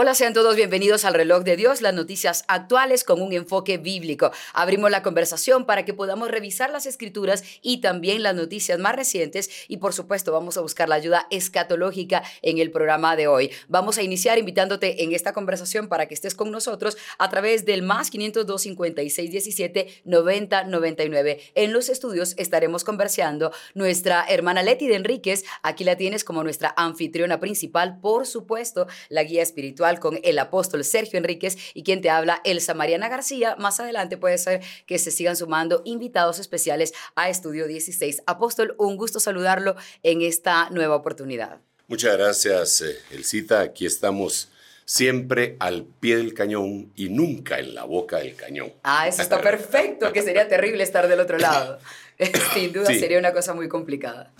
[0.00, 4.30] Hola, sean todos bienvenidos al reloj de Dios, las noticias actuales con un enfoque bíblico.
[4.54, 9.50] Abrimos la conversación para que podamos revisar las escrituras y también las noticias más recientes
[9.66, 13.50] y por supuesto vamos a buscar la ayuda escatológica en el programa de hoy.
[13.66, 17.82] Vamos a iniciar invitándote en esta conversación para que estés con nosotros a través del
[17.82, 21.40] más 502 56 17 90 99.
[21.56, 26.72] En los estudios estaremos conversando nuestra hermana Leti de Enríquez, aquí la tienes como nuestra
[26.76, 32.10] anfitriona principal, por supuesto, la guía espiritual con el apóstol Sergio Enríquez y quien te
[32.10, 33.56] habla, Elsa Mariana García.
[33.56, 38.22] Más adelante puede ser que se sigan sumando invitados especiales a Estudio 16.
[38.26, 41.60] Apóstol, un gusto saludarlo en esta nueva oportunidad.
[41.86, 43.60] Muchas gracias, eh, Elcita.
[43.60, 44.50] Aquí estamos
[44.84, 48.72] siempre al pie del cañón y nunca en la boca del cañón.
[48.82, 51.78] Ah, eso está perfecto, que sería terrible estar del otro lado.
[52.54, 54.32] Sin duda sería una cosa muy complicada.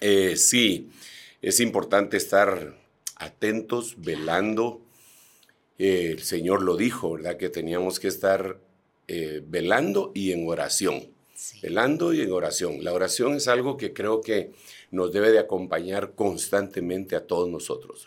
[0.00, 0.90] Eh, sí,
[1.42, 2.74] es importante estar
[3.18, 4.80] atentos, velando.
[5.78, 7.36] Eh, el Señor lo dijo, ¿verdad?
[7.36, 8.60] Que teníamos que estar
[9.06, 11.12] eh, velando y en oración.
[11.62, 12.82] Velando y en oración.
[12.82, 14.52] La oración es algo que creo que
[14.90, 18.06] nos debe de acompañar constantemente a todos nosotros.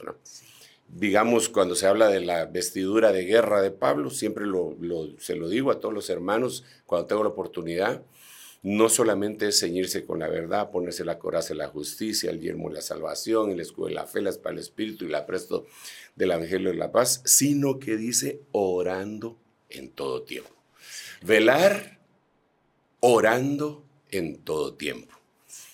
[0.87, 4.45] Digamos, cuando se habla de la vestidura de guerra de Pablo, siempre
[5.19, 8.03] se lo digo a todos los hermanos cuando tengo la oportunidad
[8.63, 12.69] no solamente es ceñirse con la verdad, ponerse la coraza de la justicia, el yermo
[12.69, 15.65] de la salvación, el escudo de la fe, la espada espíritu y la presto
[16.15, 19.39] del evangelio de la paz, sino que dice orando
[19.69, 20.51] en todo tiempo.
[21.23, 21.99] Velar
[22.99, 25.15] orando en todo tiempo.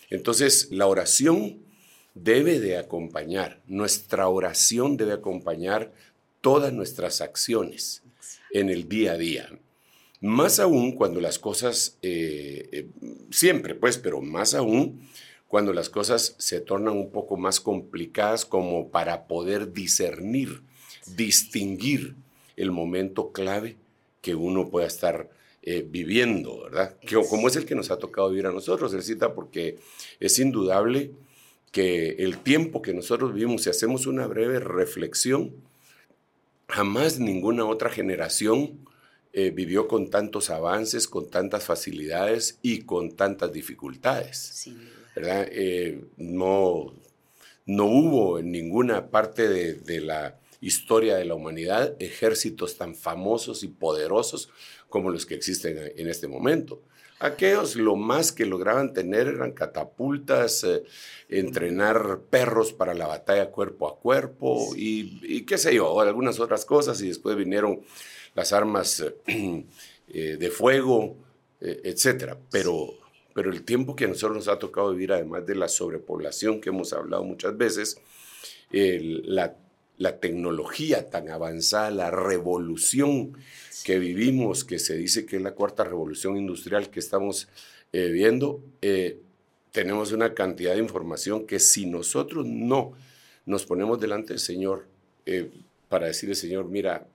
[0.09, 1.59] Entonces, la oración
[2.13, 5.91] debe de acompañar, nuestra oración debe acompañar
[6.41, 8.03] todas nuestras acciones
[8.51, 9.59] en el día a día.
[10.19, 12.87] Más aún cuando las cosas, eh, eh,
[13.29, 15.07] siempre pues, pero más aún
[15.47, 20.61] cuando las cosas se tornan un poco más complicadas como para poder discernir,
[21.15, 22.15] distinguir
[22.55, 23.77] el momento clave
[24.21, 25.29] que uno pueda estar
[25.61, 26.97] eh, viviendo, ¿verdad?
[26.99, 29.77] Que, como es el que nos ha tocado vivir a nosotros, necesita porque
[30.19, 31.11] es indudable
[31.71, 35.53] que el tiempo que nosotros vivimos, si hacemos una breve reflexión,
[36.67, 38.79] jamás ninguna otra generación
[39.39, 44.67] eh, vivió con tantos avances, con tantas facilidades y con tantas dificultades.
[45.15, 45.47] ¿verdad?
[45.51, 46.91] Eh, no,
[47.67, 53.67] no hubo en ninguna parte de, la historia de la humanidad ejércitos tan famosos y
[53.67, 54.49] poderosos
[54.89, 56.81] como los que existen en este momento.
[57.19, 60.81] Aquellos lo más que lograban tener eran catapultas, eh,
[61.29, 66.65] entrenar perros para la batalla cuerpo a cuerpo y, y, qué sé yo, algunas otras
[66.65, 67.83] cosas y después vinieron
[68.37, 69.65] las armas eh,
[70.09, 71.17] eh, de fuego,
[71.59, 72.37] eh, etcétera.
[72.51, 72.93] Pero,
[73.33, 76.69] pero el tiempo que a nosotros nos ha tocado vivir, además de la sobrepoblación que
[76.69, 77.99] hemos hablado muchas veces,
[78.69, 79.55] la,
[79.97, 83.37] la, tecnología tan avanzada, la revolución
[83.83, 87.47] que vivimos, que se dice que es la cuarta revolución industrial que estamos
[87.93, 88.61] viendo,
[89.71, 92.91] tenemos una cantidad de información que si nosotros no
[93.45, 94.85] nos ponemos delante del Señor
[95.87, 97.07] para decirle, Señor, mira,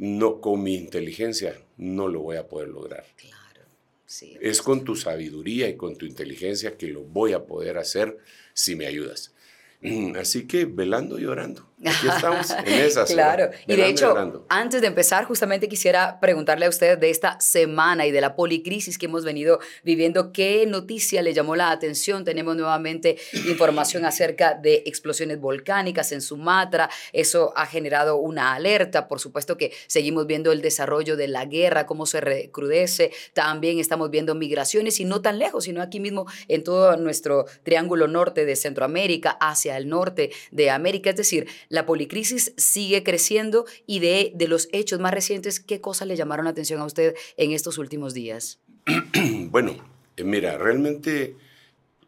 [0.00, 3.04] no con mi inteligencia no lo voy a poder lograr.
[3.16, 3.60] Claro,
[4.06, 4.34] sí.
[4.40, 8.16] Es con tu sabiduría y con tu inteligencia que lo voy a poder hacer
[8.54, 9.34] si me ayudas.
[10.16, 11.69] Así que velando y orando.
[11.86, 13.10] Aquí estamos en esas.
[13.10, 13.50] claro.
[13.66, 18.10] Y de hecho, antes de empezar, justamente quisiera preguntarle a usted de esta semana y
[18.10, 20.32] de la policrisis que hemos venido viviendo.
[20.32, 22.24] ¿Qué noticia le llamó la atención?
[22.24, 26.90] Tenemos nuevamente información acerca de explosiones volcánicas en Sumatra.
[27.12, 29.08] Eso ha generado una alerta.
[29.08, 33.10] Por supuesto que seguimos viendo el desarrollo de la guerra, cómo se recrudece.
[33.32, 38.06] También estamos viendo migraciones y no tan lejos, sino aquí mismo en todo nuestro triángulo
[38.06, 41.10] norte de Centroamérica, hacia el norte de América.
[41.10, 46.08] Es decir, la policrisis sigue creciendo y de, de los hechos más recientes, ¿qué cosas
[46.08, 48.58] le llamaron la atención a usted en estos últimos días?
[49.50, 49.76] bueno,
[50.16, 51.36] eh, mira, realmente,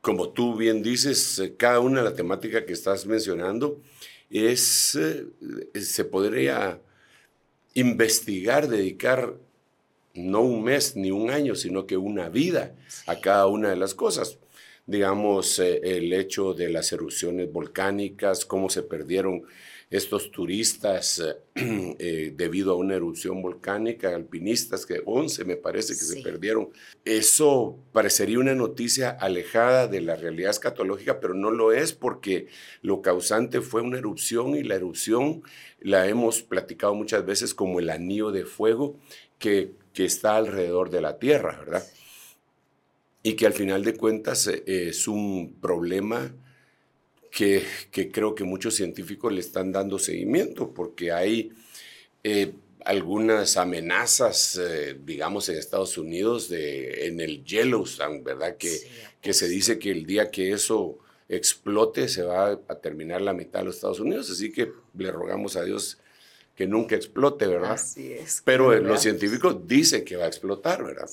[0.01, 3.81] como tú bien dices, eh, cada una de la temática que estás mencionando
[4.31, 5.27] es, eh,
[5.81, 6.81] se podría
[7.75, 9.35] investigar, dedicar
[10.15, 12.75] no un mes ni un año, sino que una vida
[13.07, 14.39] a cada una de las cosas
[14.87, 19.45] digamos, eh, el hecho de las erupciones volcánicas, cómo se perdieron
[19.93, 21.37] estos turistas eh,
[21.99, 26.71] eh, debido a una erupción volcánica, alpinistas, que 11 me parece que se perdieron.
[27.05, 32.49] Eso parecería una noticia alejada de la realidad escatológica, pero no lo es porque
[32.81, 35.43] lo causante fue una erupción y la erupción
[35.81, 38.99] la hemos platicado muchas veces como el anillo de fuego
[39.39, 41.85] que, que está alrededor de la Tierra, ¿verdad?
[43.23, 46.35] Y que al final de cuentas eh, es un problema
[47.31, 47.65] que,
[48.13, 51.51] creo que muchos científicos le están dando seguimiento, porque hay
[52.25, 52.53] eh,
[52.85, 58.57] algunas amenazas, eh, digamos, en Estados Unidos, de, en el Yellowstone, ¿verdad?
[58.57, 58.79] Que,
[59.21, 60.99] que se dice que el día que eso
[61.29, 65.57] explote se va a terminar la mitad de los Estados Unidos, así que le rogamos
[65.57, 65.99] a Dios
[66.55, 67.73] que nunca explote, ¿verdad?
[67.73, 68.43] Así es.
[68.45, 71.09] Pero los científicos dicen que va a explotar, ¿verdad?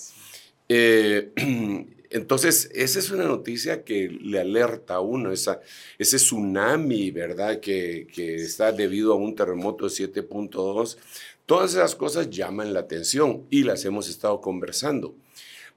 [0.68, 1.32] Eh,
[2.10, 5.62] Entonces, esa es una noticia que le alerta a uno, esa,
[6.00, 7.60] ese tsunami, ¿verdad?
[7.60, 10.98] Que, que está debido a un terremoto de 7.2.
[11.46, 15.16] Todas esas cosas llaman la atención y las hemos estado conversando.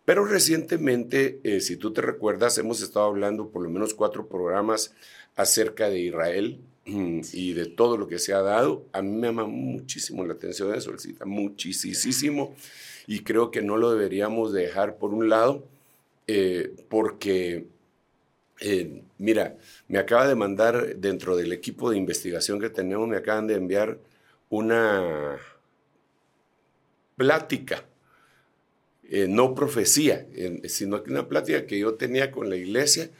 [0.04, 4.94] Pero recientemente, eh, si tú te recuerdas, hemos estado hablando por lo menos cuatro programas
[5.36, 8.86] acerca de Israel mm, y de todo lo que se ha dado.
[8.92, 10.92] A mí me llama muchísimo la atención eso,
[11.24, 12.54] muchísimo.
[13.06, 15.68] Y creo que no lo deberíamos dejar por un lado
[16.26, 17.66] eh, porque,
[18.60, 19.56] eh, mira,
[19.88, 23.98] me acaba de mandar dentro del equipo de investigación que tenemos, me acaban de enviar
[24.48, 25.38] una
[27.16, 27.84] plática,
[29.10, 30.26] eh, no profecía,
[30.64, 33.10] sino que una plática que yo tenía con la iglesia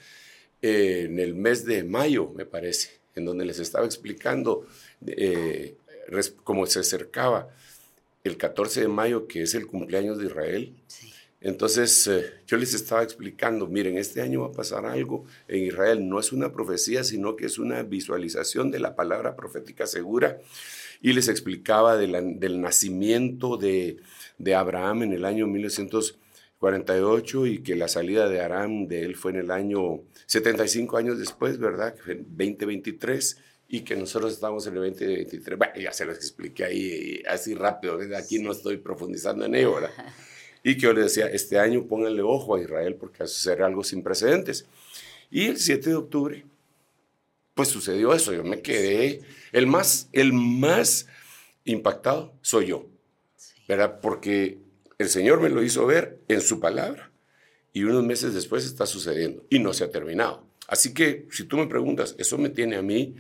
[0.63, 4.67] en el mes de mayo, me parece, en donde les estaba explicando
[6.45, 7.51] cómo se acercaba
[8.25, 10.73] el 14 de mayo, que es el cumpleaños de Israel.
[10.87, 15.65] Sí entonces eh, yo les estaba explicando, miren, este año va a pasar algo en
[15.67, 20.39] Israel, no es una profecía, sino que es una visualización de la palabra profética segura.
[21.01, 23.99] Y les explicaba del nacimiento de,
[24.55, 29.39] Abraham en el año 1948 y que la salida de Aram de él fue en
[29.39, 31.97] el año 75 años después, ¿verdad?
[32.07, 33.37] 2023
[33.69, 35.59] y que nosotros estamos en el 2023.
[35.59, 39.91] Bueno, ya se los expliqué ahí así rápido, aquí no estoy profundizando en ello, ¿verdad?
[40.63, 44.03] y que yo le decía, este año pónganle ojo a Israel porque será algo sin
[44.03, 44.67] precedentes.
[45.31, 46.45] Y el 7 de octubre,
[47.55, 49.23] pues sucedió eso, yo me quedé,
[49.53, 51.07] el más, el más
[51.65, 52.87] impactado soy yo,
[53.69, 54.01] ¿verdad?
[54.01, 54.59] Porque
[54.99, 57.11] el Señor me lo hizo ver en su palabra
[57.73, 60.47] y unos meses después está sucediendo y no se ha terminado.
[60.69, 63.17] Así que si tú me preguntas, eso me tiene a mí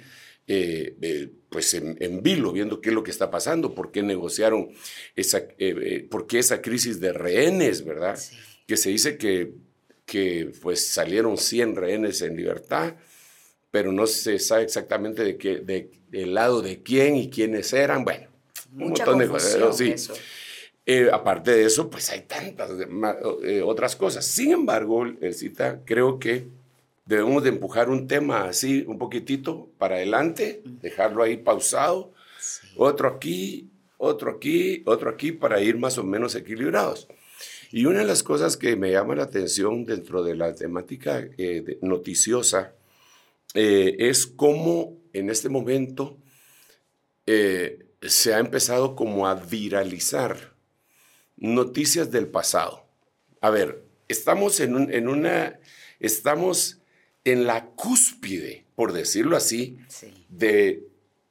[0.48, 4.70] eh, eh, pues en, vilo, viendo qué es lo que está pasando, por qué negociaron
[5.14, 8.18] esa, eh, por qué esa crisis de rehenes, ¿verdad?
[8.66, 9.52] Que se dice que,
[10.04, 12.96] que pues salieron 100 rehenes en libertad,
[13.70, 18.04] pero no se sabe exactamente de qué, de, del lado de quién y quiénes eran,
[18.04, 18.28] bueno,
[18.72, 19.94] un montón de cosas, sí.
[21.12, 22.70] aparte de eso, pues hay tantas
[23.64, 24.24] otras cosas.
[24.24, 26.46] Sin embargo, el cita creo que
[27.04, 32.12] debemos de empujar un tema así un poquitito para adelante, dejarlo ahí pausado,
[32.76, 37.08] otro aquí, otro aquí, otro aquí, para ir más o menos equilibrados.
[37.70, 41.78] Y una de las cosas que me llama la atención dentro de la temática eh,
[41.80, 42.74] noticiosa
[43.54, 46.18] eh, es cómo en este momento
[47.26, 50.54] eh, se ha empezado como a viralizar
[51.36, 52.84] noticias del pasado.
[53.40, 55.58] A ver, estamos en, en una,
[55.98, 56.81] estamos
[57.24, 59.78] en la cúspide, por decirlo así,
[60.28, 60.86] de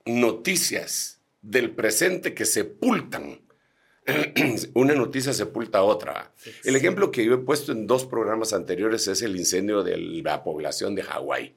[0.05, 3.41] noticias del presente que sepultan.
[4.74, 6.33] Una noticia sepulta a otra.
[6.63, 10.43] El ejemplo que yo he puesto en dos programas anteriores es el incendio de la
[10.43, 11.53] población de Hawái,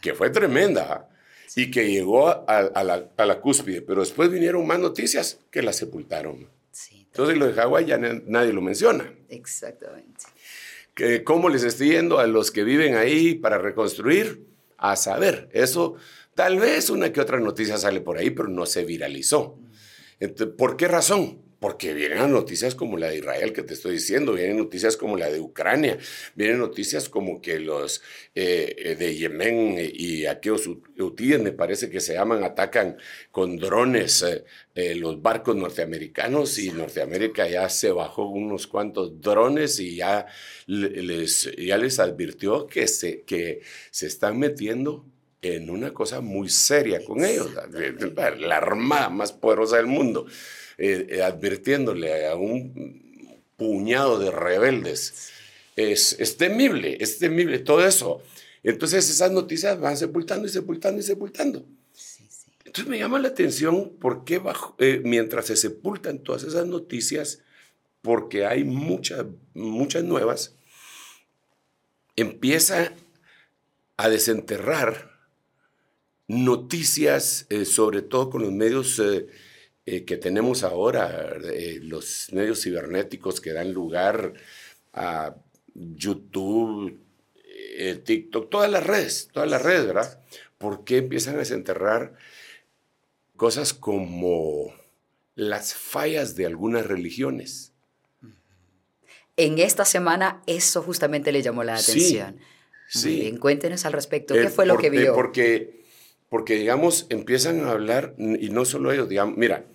[0.00, 1.08] que fue tremenda
[1.56, 6.48] y que llegó a, la, cúspide, pero después vinieron más noticias que la sepultaron.
[6.92, 9.12] Entonces lo de Hawái ya nadie lo menciona.
[9.28, 10.26] Exactamente.
[11.24, 14.46] ¿Cómo les estoy yendo a los que viven ahí para reconstruir?
[14.76, 15.96] A saber, eso
[16.34, 19.58] tal vez una que otra noticia sale por ahí, pero no se viralizó.
[20.56, 21.49] ¿Por qué razón?
[21.60, 25.30] Porque vienen noticias como la de Israel que te estoy diciendo, vienen noticias como la
[25.30, 25.98] de Ucrania,
[26.34, 28.02] vienen noticias como que los
[28.34, 32.96] eh, eh, de Yemen y aquellos hutíes, me parece que se llaman, atacan
[33.30, 34.24] con drones
[34.74, 40.26] eh, los barcos norteamericanos y Norteamérica ya se bajó unos cuantos drones y ya
[40.66, 45.04] les, ya les advirtió que se, que se están metiendo
[45.42, 50.26] en una cosa muy seria con ellos, la, la armada más poderosa del mundo.
[50.82, 55.30] Eh, eh, advirtiéndole a un puñado de rebeldes.
[55.76, 58.22] Es, es temible, es temible todo eso.
[58.62, 61.66] Entonces esas noticias van sepultando y sepultando y sepultando.
[62.64, 67.42] Entonces me llama la atención por qué bajo, eh, mientras se sepultan todas esas noticias,
[68.00, 70.54] porque hay muchas, muchas nuevas,
[72.16, 72.94] empieza
[73.98, 75.10] a desenterrar
[76.26, 79.26] noticias, eh, sobre todo con los medios eh,
[79.86, 81.36] eh, que tenemos ahora,
[81.82, 84.34] los medios cibernéticos que dan lugar
[84.92, 85.36] a
[85.74, 86.98] YouTube,
[88.04, 90.20] TikTok, todas las redes, todas las redes, ¿verdad?
[90.58, 92.14] ¿Por qué empiezan a desenterrar
[93.36, 94.74] cosas como
[95.34, 97.72] las fallas de algunas religiones?
[99.36, 102.38] En esta semana eso justamente le llamó la atención.
[102.88, 103.20] Sí.
[103.20, 104.34] Bien, cuéntenos al respecto.
[104.34, 105.14] ¿Qué fue lo que vio?
[105.14, 105.79] Porque,
[106.30, 109.66] porque, digamos, empiezan a hablar, y no solo ellos, digamos, mira,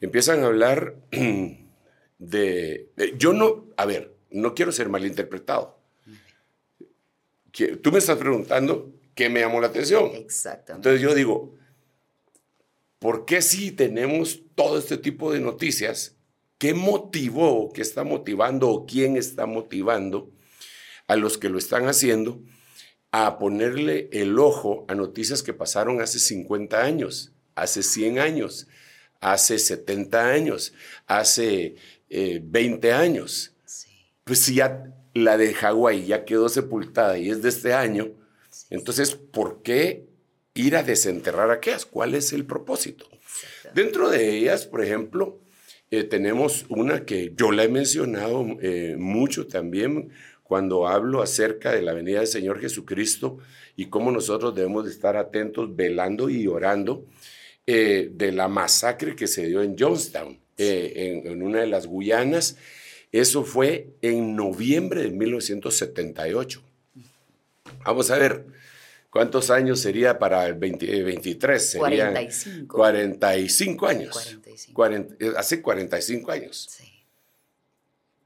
[0.00, 0.96] empiezan a hablar
[2.18, 5.78] de, Yo no, a ver, no quiero ser malinterpretado.
[7.82, 10.10] Tú me estás preguntando qué me llamó la atención.
[10.14, 10.88] Exactamente.
[10.88, 11.54] Entonces yo digo,
[12.98, 16.16] ¿por qué si tenemos todo este tipo de noticias?
[16.56, 20.30] ¿Qué motivó, qué está motivando o quién está motivando
[21.06, 22.40] a los que lo están haciendo
[23.10, 28.68] a ponerle el ojo a noticias que pasaron hace 50 años, hace 100 años,
[29.20, 30.74] hace 70 años,
[31.06, 31.76] hace
[32.10, 33.54] 20 eh, años.
[34.24, 38.12] Pues si ya la de Hawái ya quedó sepultada y es de este año,
[38.70, 40.06] entonces, ¿por qué
[40.54, 41.86] ir a desenterrar aquellas?
[41.86, 43.06] ¿Cuál es el propósito?
[43.74, 45.40] Dentro de ellas, por ejemplo,
[45.90, 50.10] eh, tenemos una que yo la he mencionado eh, mucho también,
[50.48, 53.38] cuando hablo acerca de la venida del Señor Jesucristo
[53.76, 57.04] y cómo nosotros debemos de estar atentos, velando y orando
[57.66, 62.56] eh, de la masacre que se dio en Johnstown, eh, en, una de las Guyanas.
[63.12, 66.62] Eso fue en noviembre de 1978.
[67.84, 68.46] Vamos a ver,
[69.10, 71.76] ¿cuántos años sería para el 2023?
[71.78, 72.74] 45.
[72.74, 74.38] 45 años.
[74.72, 75.14] 45.
[75.20, 76.68] Eh, hace 45 años.
[76.70, 76.84] Sí.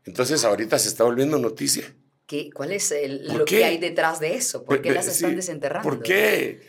[0.05, 1.93] Entonces ahorita se está volviendo noticia.
[2.55, 4.65] ¿Cuál es lo que hay detrás de eso?
[4.65, 5.89] ¿Por qué las están desenterrando?
[5.89, 6.61] ¿Por qué?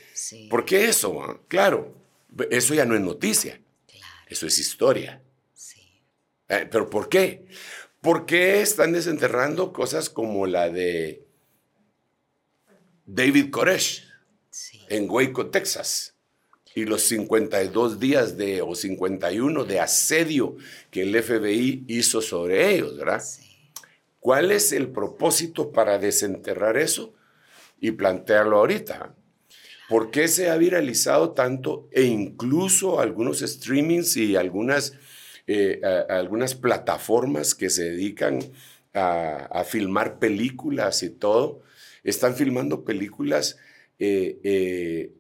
[0.50, 1.42] ¿Por qué eso?
[1.48, 1.96] Claro,
[2.50, 3.60] eso ya no es noticia.
[4.28, 5.22] Eso es historia.
[6.50, 7.46] Eh, ¿Pero por qué?
[8.02, 11.26] ¿Por qué están desenterrando cosas como la de
[13.06, 14.06] David Koresh
[14.90, 16.16] en Waco, Texas?
[16.76, 20.58] Y los 52 días de, o 51 de asedio
[20.90, 23.24] que el FBI hizo sobre ellos, ¿verdad?
[23.24, 23.53] Sí.
[24.24, 27.14] ¿Cuál es el propósito para desenterrar eso
[27.82, 29.14] y plantearlo ahorita?
[29.90, 34.94] ¿Por qué se ha viralizado tanto e incluso algunos streamings y algunas,
[35.46, 38.40] eh, algunas plataformas que se dedican
[38.94, 41.62] a, filmar películas y todo,
[42.06, 43.58] están filmando películas
[44.00, 45.12] eh, eh,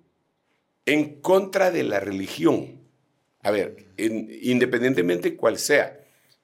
[0.86, 2.80] en contra de la religión?
[3.42, 6.03] A ver, independientemente cuál sea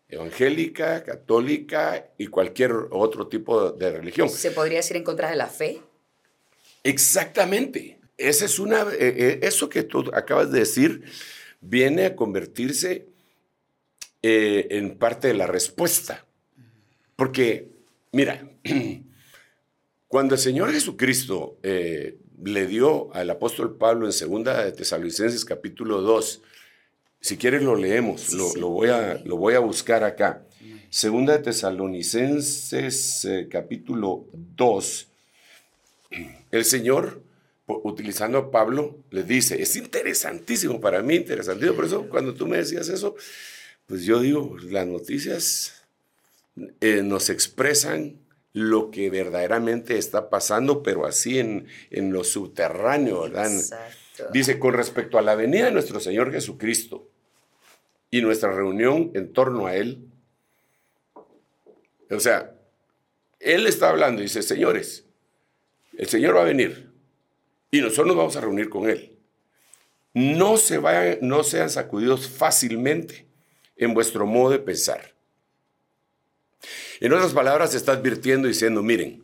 [0.09, 4.27] evangélica, católica y cualquier otro tipo de religión.
[4.29, 5.81] ¿Se podría decir en contra de la fe?
[6.83, 7.99] Exactamente.
[8.17, 11.03] Esa es una, eh, eh, eso que tú acabas de decir
[11.61, 13.07] viene a convertirse
[14.21, 16.25] eh, en parte de la respuesta.
[17.15, 17.69] Porque,
[18.11, 18.49] mira,
[20.07, 26.41] cuando el Señor Jesucristo le dio al apóstol Pablo en segunda de Tesalonicenses capítulo 2,
[27.21, 30.43] si quieres lo leemos, lo, voy a, lo voy a buscar acá.
[30.89, 35.07] Segunda de Tesalonicenses eh, capítulo 2.
[36.49, 37.21] El Señor,
[37.67, 41.75] utilizando a Pablo, le dice, es interesantísimo para mí, interesantísimo.
[41.75, 43.15] Por eso cuando tú me decías eso,
[43.85, 45.83] pues yo digo, las noticias
[46.81, 48.17] eh, nos expresan
[48.53, 53.51] lo que verdaderamente está pasando, pero así en, en lo subterráneo, ¿verdad?
[54.33, 57.08] Dice, con respecto a la venida de nuestro Señor Jesucristo
[58.11, 60.07] y nuestra reunión en torno a Él,
[62.09, 62.55] o sea,
[63.39, 65.05] Él está hablando y dice, señores,
[65.97, 66.91] el Señor va a venir
[67.71, 69.15] y nosotros nos vamos a reunir con Él.
[70.13, 73.27] No, se vayan, no sean sacudidos fácilmente
[73.75, 75.13] en vuestro modo de pensar.
[76.99, 79.23] En otras palabras, está advirtiendo diciendo, miren,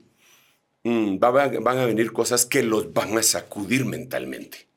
[0.84, 4.68] mm, van a venir cosas que los van a sacudir mentalmente.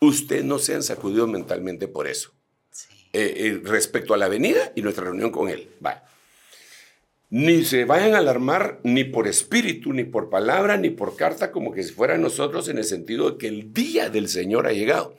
[0.00, 2.32] Ustedes no sean sacudidos mentalmente por eso.
[3.14, 5.66] Eh, eh, respecto a la venida y nuestra reunión con Él.
[7.30, 11.72] Ni se vayan a alarmar ni por espíritu, ni por palabra, ni por carta, como
[11.72, 15.16] que si fuera nosotros en el sentido de que el día del Señor ha llegado.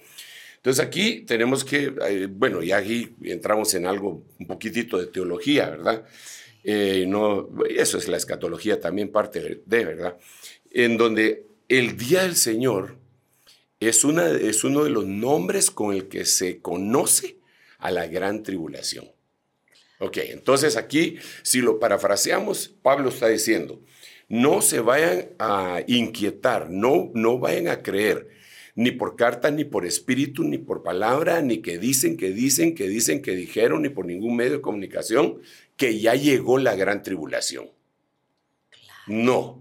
[0.57, 5.71] Entonces aquí tenemos que, eh, bueno, ya aquí entramos en algo, un poquitito de teología,
[5.71, 6.05] ¿verdad?
[7.07, 10.17] no, eso es la escatología también parte de, ¿verdad?
[10.69, 12.97] En donde el día del Señor
[13.79, 17.38] es, una, es uno de los nombres con el que se conoce
[17.79, 19.09] a la gran tribulación.
[19.99, 23.81] Ok, entonces aquí, si lo parafraseamos, Pablo está diciendo,
[24.29, 28.29] no se vayan a inquietar, no, no vayan a creer,
[28.75, 32.87] ni por carta, ni por espíritu, ni por palabra, ni que dicen, que dicen, que
[32.87, 35.41] dicen, que dijeron, ni por ningún medio de comunicación,
[35.75, 37.69] que ya llegó la gran tribulación.
[39.07, 39.59] No.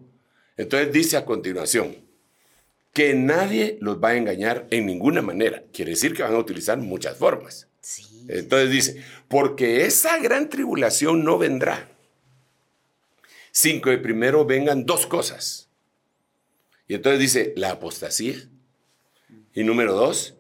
[0.57, 1.97] Entonces dice a continuación,
[2.93, 5.65] que nadie los va a engañar en ninguna manera.
[5.73, 7.69] Quiere decir que van a utilizar muchas formas.
[8.29, 11.89] Entonces dice, porque esa gran tribulación no vendrá
[13.51, 15.69] sin que primero vengan dos cosas.
[16.87, 18.37] Y entonces dice, la apostasía.
[19.53, 20.37] Y número dos,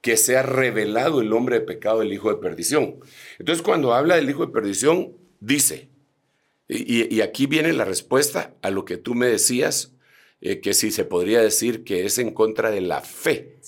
[0.00, 3.00] que sea revelado el hombre de pecado, el hijo de perdición.
[3.38, 5.88] Entonces cuando habla del hijo de perdición, dice,
[6.68, 9.92] y, aquí viene la respuesta a lo que tú me decías,
[10.40, 13.60] eh, que si se podría decir que es en contra de la fe,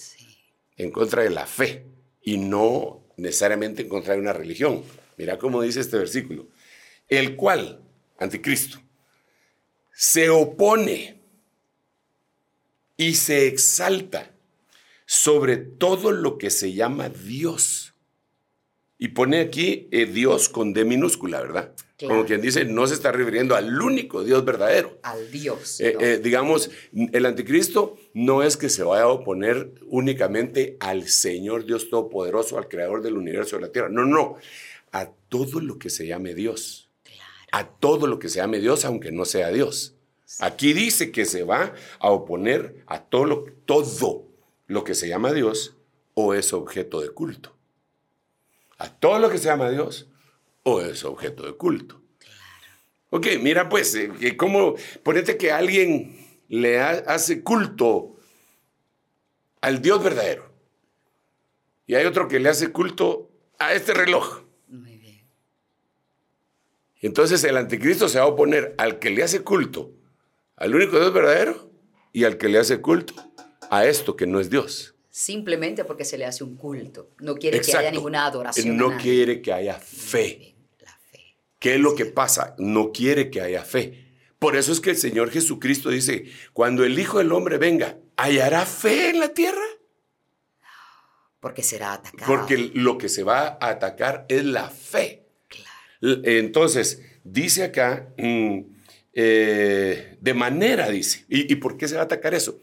[0.77, 1.87] en contra de la fe,
[2.21, 4.83] y no necesariamente en contra de una religión.
[5.19, 6.49] Mira cómo dice este versículo,
[7.09, 7.83] el cual,
[8.19, 8.81] anticristo,
[9.93, 11.21] se opone
[12.97, 14.31] y se exalta
[15.05, 17.95] sobre todo lo que se llama Dios.
[18.99, 21.73] Y pone aquí eh, Dios con D minúscula, ¿verdad?
[22.07, 24.99] Como quien dice, no se está refiriendo al único Dios verdadero.
[25.03, 25.81] Al Dios.
[25.81, 31.65] Eh, eh, digamos, el anticristo no es que se vaya a oponer únicamente al Señor
[31.65, 33.89] Dios Todopoderoso, al Creador del universo y de la tierra.
[33.89, 34.37] No, no,
[34.93, 36.89] a todo lo que se llame Dios.
[37.51, 39.97] A todo lo que se llame Dios, aunque no sea Dios.
[40.41, 44.29] Aquí dice que se va a oponer a todo lo, todo
[44.67, 45.77] lo que se llama Dios
[46.15, 47.58] o es objeto de culto.
[48.79, 50.09] A todo lo que se llama Dios
[50.63, 52.01] o es objeto de culto.
[53.11, 56.17] Ok, mira pues, eh, ¿cómo ponete que alguien
[56.49, 58.17] le hace culto
[59.61, 60.53] al Dios verdadero?
[61.87, 64.43] Y hay otro que le hace culto a este reloj.
[64.69, 65.27] Muy bien.
[67.01, 69.93] Entonces el anticristo se va a oponer al que le hace culto
[70.59, 71.71] al único Dios verdadero
[72.13, 73.15] y al que le hace culto
[73.71, 74.95] a esto que no es Dios.
[75.19, 77.11] Simplemente porque se le hace un culto.
[77.19, 78.77] No quiere que haya ninguna adoración.
[78.77, 80.55] No quiere que haya fe.
[81.59, 82.55] ¿Qué es lo que pasa?
[82.57, 84.15] No quiere que haya fe.
[84.39, 88.65] Por eso es que el Señor Jesucristo dice, cuando el Hijo del Hombre venga, ¿hallará
[88.65, 89.67] fe en la tierra?
[91.41, 92.25] Porque será atacado.
[92.25, 95.27] Porque lo que se va a atacar es la fe.
[96.01, 98.61] Entonces, dice acá, mm,
[99.15, 102.61] eh, de manera, dice, ¿Y, ¿Y por qué se va a atacar eso?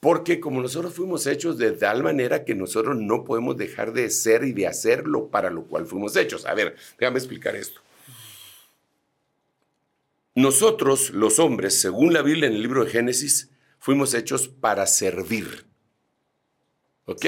[0.00, 4.44] Porque como nosotros fuimos hechos de tal manera que nosotros no podemos dejar de ser
[4.44, 6.46] y de hacerlo para lo cual fuimos hechos.
[6.46, 7.82] A ver, déjame explicar esto.
[10.34, 15.66] Nosotros, los hombres, según la Biblia en el libro de Génesis, fuimos hechos para servir.
[17.04, 17.26] ¿Ok?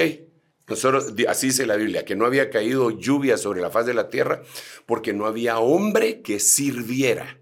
[0.67, 4.09] Nosotros, así dice la Biblia, que no había caído lluvia sobre la faz de la
[4.09, 4.41] tierra
[4.87, 7.37] porque no había hombre que sirviera.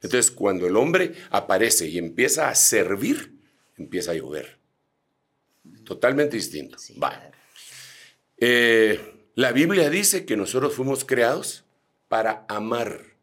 [0.00, 3.37] Entonces, cuando el hombre aparece y empieza a servir,
[3.78, 4.58] empieza a llover.
[5.84, 6.76] Totalmente distinto.
[7.02, 7.30] Va.
[8.36, 11.64] Eh, la Biblia dice que nosotros fuimos creados
[12.08, 13.16] para amar.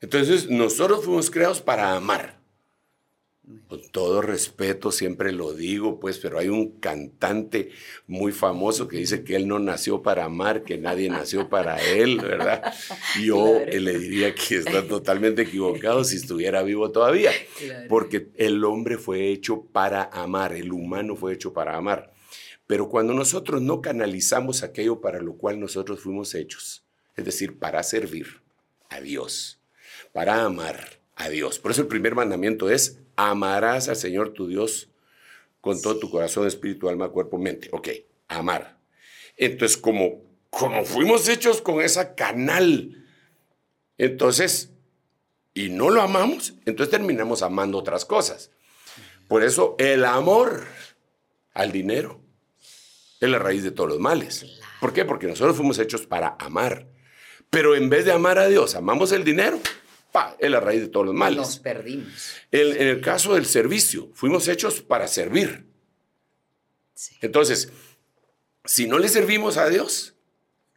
[0.00, 2.35] Entonces, nosotros fuimos creados para amar.
[3.68, 7.70] Con todo respeto, siempre lo digo, pues, pero hay un cantante
[8.08, 12.18] muy famoso que dice que él no nació para amar, que nadie nació para él,
[12.18, 12.74] ¿verdad?
[13.22, 17.30] Yo le diría que está totalmente equivocado si estuviera vivo todavía,
[17.88, 22.12] porque el hombre fue hecho para amar, el humano fue hecho para amar.
[22.66, 27.84] Pero cuando nosotros no canalizamos aquello para lo cual nosotros fuimos hechos, es decir, para
[27.84, 28.40] servir
[28.88, 29.60] a Dios,
[30.12, 31.60] para amar a Dios.
[31.60, 34.90] Por eso el primer mandamiento es, amarás al Señor tu Dios
[35.60, 37.68] con todo tu corazón, espíritu, alma, cuerpo, mente.
[37.72, 37.88] Ok,
[38.28, 38.78] amar.
[39.36, 43.04] Entonces, como, como fuimos hechos con esa canal,
[43.98, 44.70] entonces,
[45.54, 48.50] y no lo amamos, entonces terminamos amando otras cosas.
[49.28, 50.64] Por eso el amor
[51.52, 52.20] al dinero
[53.20, 54.46] es la raíz de todos los males.
[54.80, 55.04] ¿Por qué?
[55.04, 56.86] Porque nosotros fuimos hechos para amar.
[57.50, 59.58] Pero en vez de amar a Dios, amamos el dinero,
[60.38, 61.38] es la raíz de todos los males.
[61.38, 62.36] Nos perdimos.
[62.50, 65.66] en el caso del servicio, fuimos hechos para servir.
[67.20, 67.70] Entonces,
[68.64, 70.14] si no le servimos a Dios,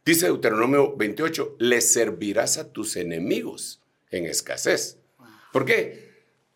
[0.04, 4.98] dice Deuteronomio 28, le servirás a tus enemigos en escasez.
[5.52, 6.10] ¿Por qué?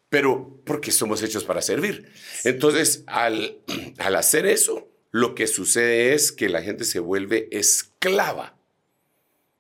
[0.09, 2.13] Pero porque somos hechos para servir.
[2.45, 3.59] Entonces, al,
[3.99, 8.57] al hacer eso, lo que sucede es que la gente se vuelve esclava,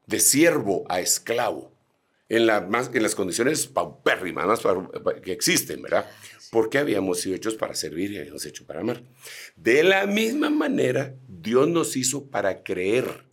[0.06, 1.73] de siervo a esclavo.
[2.36, 4.60] En, la más, en las condiciones paupérrimas más
[5.22, 6.08] que existen, ¿verdad?
[6.50, 9.02] Porque habíamos sido hechos para servir y habíamos hecho para amar.
[9.56, 13.24] De la misma manera, Dios nos hizo para creer.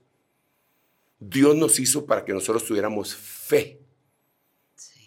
[1.20, 3.80] Dios nos hizo para que nosotros tuviéramos fe.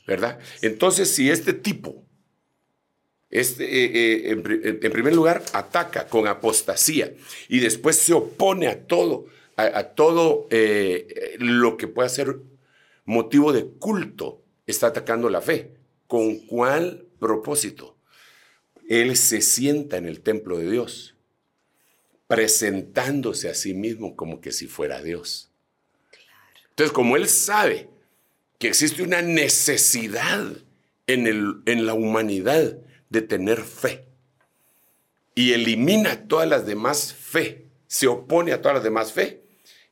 [0.07, 0.38] ¿Verdad?
[0.61, 2.04] Entonces, si este tipo,
[3.30, 7.14] este, eh, eh, en, primer lugar, ataca con apostasía
[7.48, 9.26] y después se opone a todo,
[9.57, 12.37] a, todo eh, lo que pueda ser
[13.05, 15.75] motivo de culto, está atacando la fe.
[16.07, 17.97] ¿Con cuál propósito?
[18.88, 21.14] Él se sienta en el templo de Dios,
[22.27, 25.51] presentándose a sí mismo como que si fuera Dios.
[26.71, 27.88] Entonces, como él sabe
[28.59, 30.45] que existe una necesidad
[31.07, 34.07] en, el, en la humanidad de tener fe
[35.35, 39.43] y elimina todas las demás fe, se opone a todas las demás fe,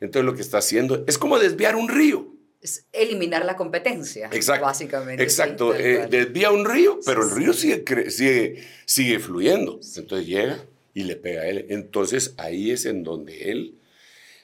[0.01, 2.32] entonces lo que está haciendo es como desviar un río.
[2.63, 5.23] Es eliminar la competencia, exacto, básicamente.
[5.23, 9.81] Exacto, eh, desvía un río, pero el río sigue, sigue, sigue fluyendo.
[9.97, 11.67] Entonces llega y le pega a él.
[11.71, 13.79] Entonces ahí es en donde él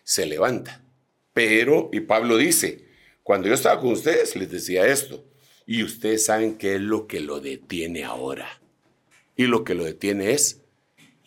[0.03, 0.83] se levanta.
[1.33, 2.87] Pero, y Pablo dice,
[3.23, 5.25] cuando yo estaba con ustedes les decía esto,
[5.65, 8.61] y ustedes saben qué es lo que lo detiene ahora.
[9.37, 10.63] Y lo que lo detiene es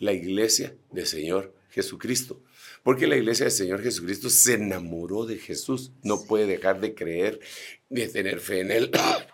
[0.00, 2.41] la iglesia del Señor Jesucristo.
[2.82, 5.92] Porque la iglesia del Señor Jesucristo se enamoró de Jesús.
[6.02, 7.40] No puede dejar de creer,
[7.88, 8.90] de tener fe en Él.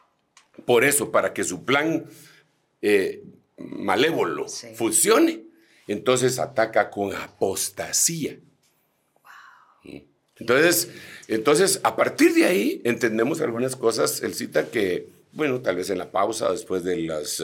[0.66, 2.06] Por eso, para que su plan
[2.82, 3.22] eh,
[3.56, 5.44] malévolo funcione,
[5.86, 8.38] entonces ataca con apostasía.
[10.36, 10.90] Entonces,
[11.26, 14.22] entonces, a partir de ahí entendemos algunas cosas.
[14.22, 17.42] Él cita que, bueno, tal vez en la pausa, después de las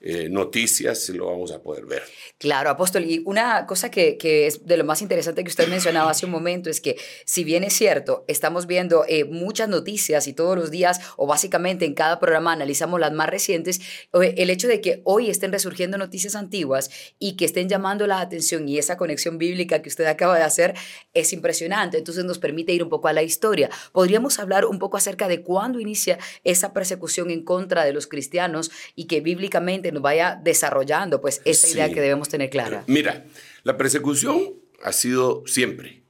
[0.00, 2.02] eh, noticias, lo vamos a poder ver.
[2.38, 3.04] Claro, apóstol.
[3.04, 6.70] Y una cosa que, es de lo más interesante que usted mencionaba hace un momento
[6.70, 11.00] es que, si bien es cierto, estamos viendo eh, muchas noticias y todos los días,
[11.16, 13.80] o básicamente en cada programa analizamos las más recientes,
[14.12, 18.68] el hecho de que hoy estén resurgiendo noticias antiguas y que estén llamando la atención
[18.68, 20.74] y esa conexión bíblica que usted acaba de hacer
[21.14, 21.98] es impresionante.
[21.98, 23.68] Entonces nos permite ir un poco a la historia.
[23.92, 28.70] Podríamos hablar un poco acerca de cuándo inicia esa persecución en contra de los cristianos
[28.94, 32.84] y que bíblicamente nos vaya desarrollando pues esa idea que debemos tener clara.
[32.86, 33.24] Mira,
[33.62, 36.02] la persecución ha sido siempre.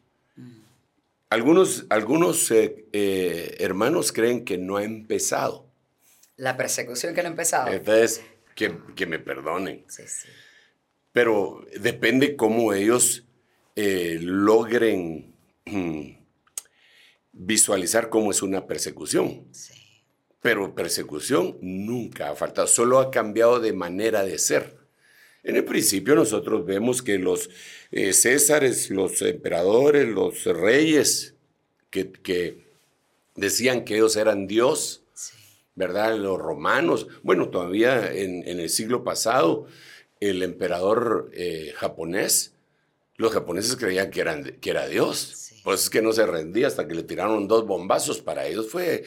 [1.30, 5.66] Algunos, algunos eh, eh, hermanos creen que no ha empezado.
[6.36, 7.68] La persecución que no ha empezado.
[7.68, 8.22] Entonces,
[8.54, 9.84] que, que me perdonen.
[9.88, 10.28] Sí, sí.
[11.12, 13.24] Pero depende cómo ellos
[13.76, 15.34] eh, logren
[15.66, 16.16] mm,
[17.32, 19.46] visualizar cómo es una persecución.
[19.52, 19.77] Sí.
[20.40, 24.76] Pero persecución nunca ha faltado, solo ha cambiado de manera de ser.
[25.42, 27.50] En el principio nosotros vemos que los
[27.90, 31.34] eh, césares, los emperadores, los reyes,
[31.90, 32.66] que,
[33.34, 35.02] decían que ellos eran Dios,
[35.74, 36.16] ¿verdad?
[36.16, 39.66] Los romanos, bueno, todavía en, el siglo pasado,
[40.20, 42.52] el emperador eh, japonés,
[43.16, 45.52] los japoneses creían que, eran, que era Dios.
[45.64, 48.20] Por eso es que no se rendía hasta que le tiraron dos bombazos.
[48.20, 49.04] Para ellos fue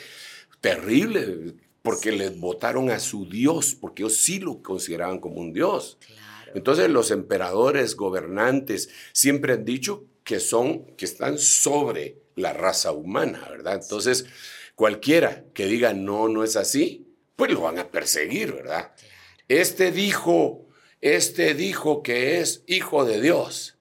[0.62, 5.97] terrible, porque les votaron a su Dios, porque ellos sí lo consideraban como un Dios.
[6.54, 13.47] Entonces los emperadores, gobernantes, siempre han dicho que son, que están sobre la raza humana,
[13.50, 13.80] ¿verdad?
[13.82, 14.26] Entonces,
[14.76, 18.91] cualquiera que diga no, no es así, pues lo van a perseguir, ¿verdad?
[19.47, 20.67] Este dijo,
[21.02, 23.78] este dijo que es hijo de Dios.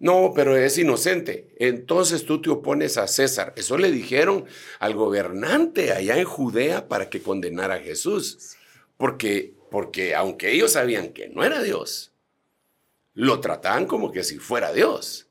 [0.00, 1.48] No, pero es inocente.
[1.58, 3.52] Entonces tú te opones a César.
[3.56, 4.44] Eso le dijeron
[4.78, 8.56] al gobernante allá en Judea para que condenara a Jesús.
[8.96, 12.12] Porque, porque aunque ellos sabían que no era Dios,
[13.14, 15.26] lo trataban como que si fuera Dios.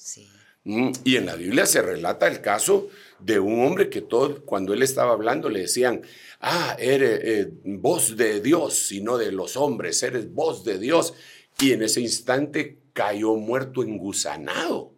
[0.65, 4.73] Mm, y en la Biblia se relata el caso de un hombre que todo, cuando
[4.73, 6.01] él estaba hablando le decían,
[6.41, 11.13] ah, eres eh, voz de Dios y no de los hombres, eres voz de Dios.
[11.61, 14.91] Y en ese instante cayó muerto engusanado.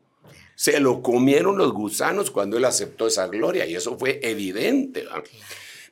[0.56, 5.06] Se lo comieron los gusanos cuando él aceptó esa gloria y eso fue evidente.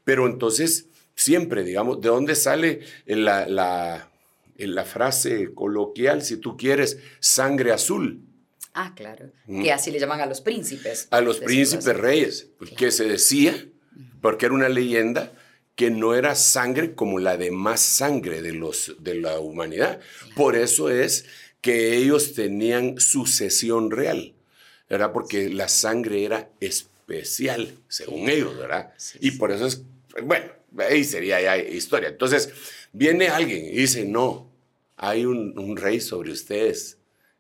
[0.06, 4.10] Pero entonces, siempre, digamos, ¿de dónde sale la, la,
[4.56, 8.22] la frase coloquial, si tú quieres, sangre azul?
[8.74, 9.34] Ah, claro.
[9.46, 11.10] Que así le llaman a los príncipes.
[11.12, 13.68] A los príncipes reyes, que se decía,
[14.22, 15.34] porque era una leyenda,
[15.76, 20.00] que no era sangre como la demás sangre de, los, de la humanidad.
[20.36, 21.26] Por eso es
[21.62, 24.34] que ellos tenían sucesión real,
[24.90, 25.12] ¿verdad?
[25.12, 28.94] Porque la sangre era especial, según ellos, ¿verdad?
[29.20, 29.84] Y por eso es,
[30.24, 32.10] bueno, ahí sería ya historia.
[32.10, 32.50] Entonces,
[32.94, 34.52] viene alguien y dice, no,
[34.98, 36.98] hay un, rey sobre ustedes,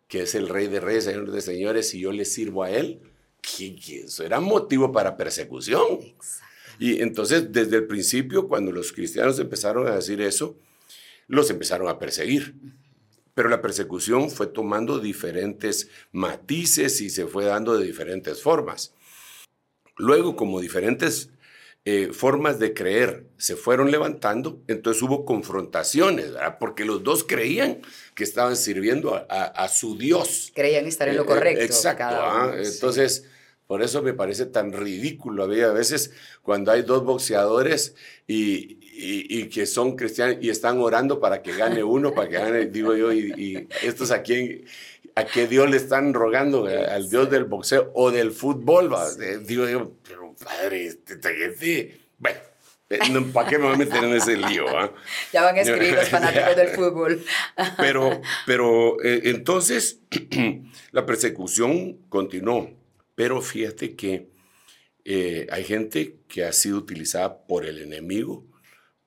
[0.08, 3.01] que es el rey de reyes, señor de señores, y yo le sirvo a él.
[3.41, 5.99] Que eso era motivo para persecución.
[6.80, 10.58] Y entonces, desde el principio, cuando los cristianos empezaron a decir eso,
[11.27, 12.56] los empezaron a perseguir.
[13.38, 18.95] Pero la persecución fue tomando diferentes matices y se fue dando de diferentes formas.
[19.95, 21.30] Luego, como diferentes
[21.86, 26.58] eh, formas de creer se fueron levantando, entonces hubo confrontaciones, ¿verdad?
[26.60, 27.82] Porque los dos creían
[28.15, 30.52] que estaban sirviendo a, su Dios.
[30.56, 31.63] Creían estar en lo eh, correcto.
[31.63, 32.06] exacto.
[32.06, 32.56] ¿ah?
[32.58, 33.30] Entonces,
[33.67, 37.93] por eso me parece tan ridículo a veces cuando hay dos boxeadores
[38.26, 42.65] y, y, que son cristianos y están orando para que gane uno, para que gane,
[42.65, 44.65] digo yo, y, estos a quién,
[45.15, 49.67] a qué Dios le están rogando, al Dios del boxeo o del fútbol, eh, digo
[49.67, 52.39] yo, pero padre, este, este bueno.
[52.89, 52.99] Eh,
[53.33, 54.65] ¿Para qué me voy a meter en ese lío?
[54.69, 54.93] Ah?
[55.33, 57.21] Ya van a escribir los fanáticos del fútbol.
[57.77, 59.99] Pero, pero eh, entonces
[60.91, 62.71] la persecución continuó.
[63.13, 64.29] Pero fíjate que
[65.51, 68.46] hay gente que ha sido utilizada por el enemigo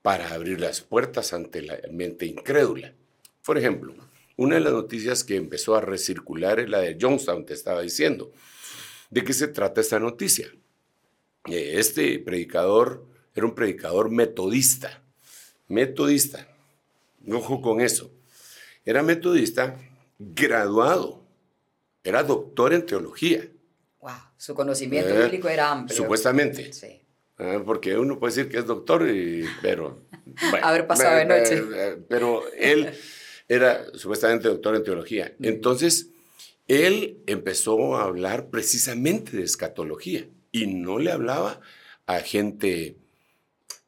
[0.02, 2.94] para abrir las puertas ante la mente incrédula.
[3.44, 3.94] Por ejemplo,
[4.36, 8.32] una de las noticias que empezó a recircular es la de Johnstown, te estaba diciendo.
[9.10, 10.48] ¿De qué se trata esta noticia?
[11.46, 15.02] Eh, este predicador era un predicador metodista.
[15.68, 16.48] Metodista.
[17.30, 18.10] Ojo con eso.
[18.84, 19.78] Era metodista
[20.18, 21.22] graduado.
[22.02, 23.46] Era doctor en teología.
[24.00, 25.96] Wow, su conocimiento eh, bíblico era amplio.
[25.96, 26.72] Supuestamente.
[26.72, 26.99] Sí.
[27.42, 30.02] Ah, porque uno puede decir que es doctor, y, pero...
[30.62, 31.62] Haber pasado de noche.
[32.06, 32.90] Pero él
[33.48, 35.34] era supuestamente doctor en teología.
[35.40, 36.10] Entonces,
[36.68, 41.62] él empezó a hablar precisamente de escatología y no le hablaba
[42.06, 42.96] a gente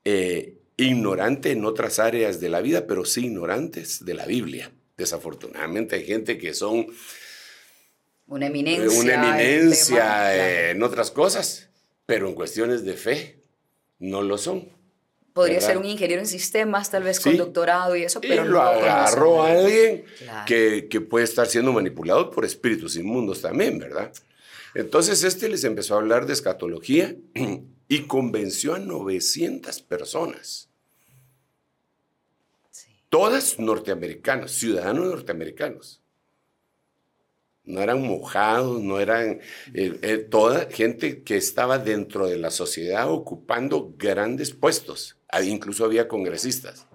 [0.06, 4.72] eh, ignorante en otras áreas de la vida, pero sí ignorantes de la Biblia.
[4.96, 6.86] Desafortunadamente hay gente que son...
[8.28, 8.98] Una eminencia.
[8.98, 11.68] Una eminencia en otras cosas,
[12.06, 13.41] pero en cuestiones de fe
[14.02, 14.68] no lo son.
[15.32, 18.60] Podría ser un ingeniero en sistemas, tal vez con doctorado y eso, pero y lo
[18.60, 20.04] agarró a alguien
[20.46, 24.12] que, que, puede estar siendo manipulado por espíritus inmundos también, ¿verdad?
[24.74, 27.16] Entonces este les empezó a hablar de escatología
[27.88, 30.68] y convenció a 900 personas.
[33.08, 36.01] Todas norteamericanas, ciudadanos norteamericanos
[37.64, 39.40] no eran mojados, no eran
[39.74, 46.08] eh, eh, toda gente que estaba dentro de la sociedad ocupando grandes puestos, incluso había
[46.08, 46.86] congresistas.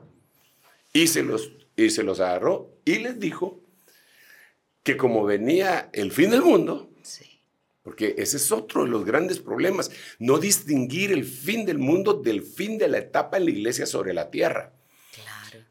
[0.93, 3.61] Y se los, y se los agarró y les dijo
[4.83, 6.89] que como venía el fin del mundo,
[7.83, 12.41] porque ese es otro de los grandes problemas, no distinguir el fin del mundo del
[12.41, 14.73] fin de la etapa en la iglesia sobre la tierra.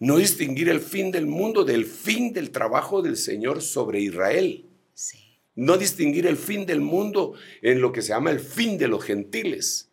[0.00, 4.64] No distinguir el fin del mundo del fin del trabajo del Señor sobre Israel.
[5.56, 9.02] No distinguir el fin del mundo en lo que se llama el fin de los
[9.02, 9.90] gentiles.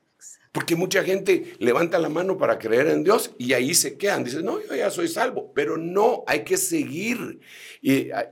[0.52, 4.23] Porque mucha gente levanta la mano para creer en Dios y ahí se quedan.
[4.23, 5.52] Dicen, no, yo ya soy salvo.
[5.56, 7.39] Pero no, hay que seguir.
[7.82, 8.32] Y ah,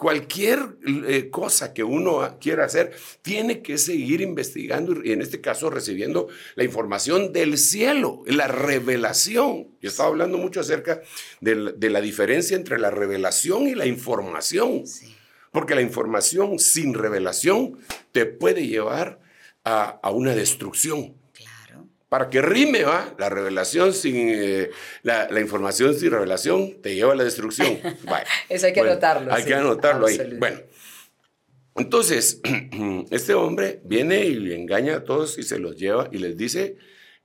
[0.00, 5.68] cualquier eh, cosa que uno quiera hacer, tiene que seguir investigando y en este caso
[5.68, 9.68] recibiendo la información del cielo, la revelación.
[9.82, 11.02] Yo estaba hablando mucho acerca
[11.42, 14.86] de la, diferencia entre la revelación y la información.
[14.86, 15.14] Sí.
[15.50, 17.78] Porque la información sin revelación
[18.12, 19.20] te puede llevar
[19.64, 21.14] a, una destrucción.
[21.32, 21.88] Claro.
[22.08, 23.14] Para que rime, ¿va?
[23.18, 24.14] La revelación sin.
[24.16, 24.70] Eh,
[25.02, 27.78] la, información sin revelación te lleva a la destrucción.
[28.48, 29.32] Eso hay que anotarlo.
[29.32, 30.36] Hay que anotarlo ahí.
[30.38, 30.60] Bueno.
[31.76, 32.40] Entonces,
[33.10, 36.76] este hombre viene y engaña a todos y se los lleva y les dice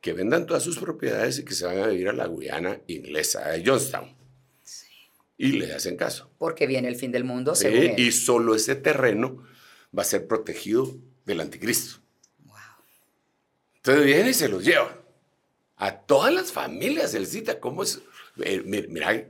[0.01, 3.51] que vendan todas sus propiedades y que se van a vivir a la Guyana inglesa,
[3.51, 4.14] a Johnstown.
[5.37, 6.31] Y le hacen caso.
[6.37, 7.67] Porque viene el fin del mundo, sí,
[7.97, 9.43] Y solo ese terreno
[9.97, 10.95] va a ser protegido
[11.25, 11.99] del anticristo.
[12.45, 12.55] Wow.
[13.77, 15.01] Entonces viene y se los lleva.
[15.77, 18.01] A todas las familias él cita cómo es.
[18.41, 19.27] Eh, mira,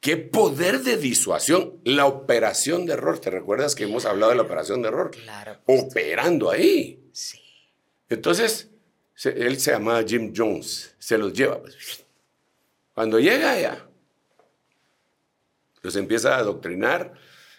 [0.00, 1.80] qué poder de disuasión.
[1.84, 3.18] La operación de error.
[3.18, 5.10] ¿Te recuerdas que hemos hablado de la operación de error?
[5.10, 5.60] Claro.
[5.66, 7.08] Operando ahí.
[7.12, 7.40] Sí.
[8.08, 8.70] Entonces,
[9.24, 10.94] él se llamaba Jim Jones.
[10.98, 11.60] Se los lleva.
[12.94, 13.85] Cuando llega allá,
[15.86, 17.14] los empieza a adoctrinar,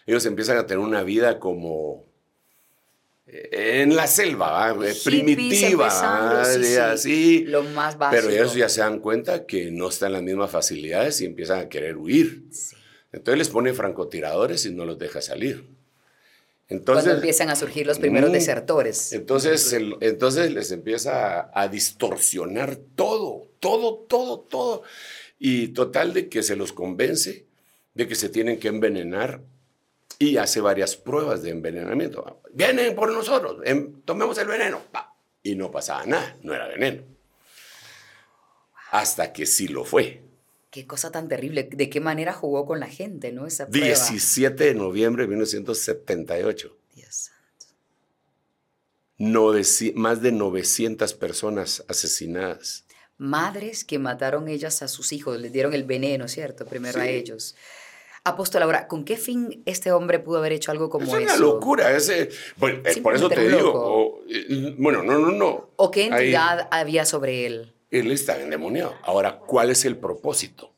[0.06, 2.06] ellos empiezan a tener una vida como
[3.26, 5.88] eh, en la selva, eh, primitiva,
[6.92, 7.46] así.
[7.46, 8.22] Lo más básico.
[8.22, 11.70] Pero ellos ya se dan cuenta que no están las mismas facilidades y empiezan a
[11.70, 12.44] querer huir.
[13.12, 15.66] Entonces les pone francotiradores y no los deja salir.
[16.70, 19.14] Entonces, Cuando empiezan a surgir los primeros mm, desertores.
[19.14, 24.84] Entonces, entonces les empieza a, a, distorsionar todo, todo, todo, todo.
[25.40, 27.47] Y total de que se los convence
[27.98, 29.42] de que se tienen que envenenar
[30.20, 32.42] y hace varias pruebas de envenenamiento.
[32.54, 34.82] Vienen por nosotros, em, tomemos el veneno.
[35.44, 37.04] y no pasaba nada, no era veneno.
[38.92, 40.22] Hasta que sí lo fue.
[40.70, 41.64] Qué cosa tan terrible.
[41.72, 43.48] ¿De qué manera jugó con la gente, no?
[43.48, 43.86] Esa prueba.
[43.88, 46.78] 17 de noviembre de 1978.
[46.96, 47.66] Dios santo.
[49.18, 52.84] Noveci- más de 900 personas asesinadas.
[53.18, 56.66] Madres que mataron ellas a sus hijos, les dieron el veneno, ¿cierto?
[56.66, 57.56] Primero a ellos.
[58.28, 61.40] Apóstol, ahora, ¿con qué fin este hombre pudo haber hecho algo como es una eso?
[61.44, 61.96] locura.
[61.96, 63.72] Ese, bueno, eh, por eso te digo.
[63.74, 65.70] o, eh, bueno, no, no, no.
[65.78, 67.74] ¿O qué Ahí- entidad había sobre él?
[67.90, 68.96] él está endemoniado.
[69.04, 70.74] Ahora, ¿cuál es el propósito?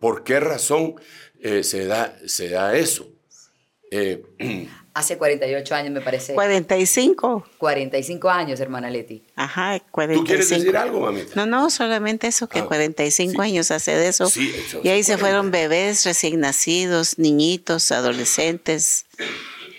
[0.00, 0.94] ¿Por qué razón
[1.40, 3.06] eh, se, da, se da eso?
[3.90, 4.22] Eh,
[4.94, 6.34] Hace 48 años, me parece.
[6.34, 7.44] 45.
[7.58, 9.24] 45 años, hermana Leti.
[9.34, 10.22] Ajá, 45.
[10.22, 11.34] ¿Tú quieres decir algo, mamita?
[11.34, 13.48] No, no, solamente eso, que Ah, 45 sí.
[13.48, 14.26] años hace de eso.
[14.28, 19.06] Sí, eso y ahí se se fueron bebés recién nacidos, niñitos, adolescentes,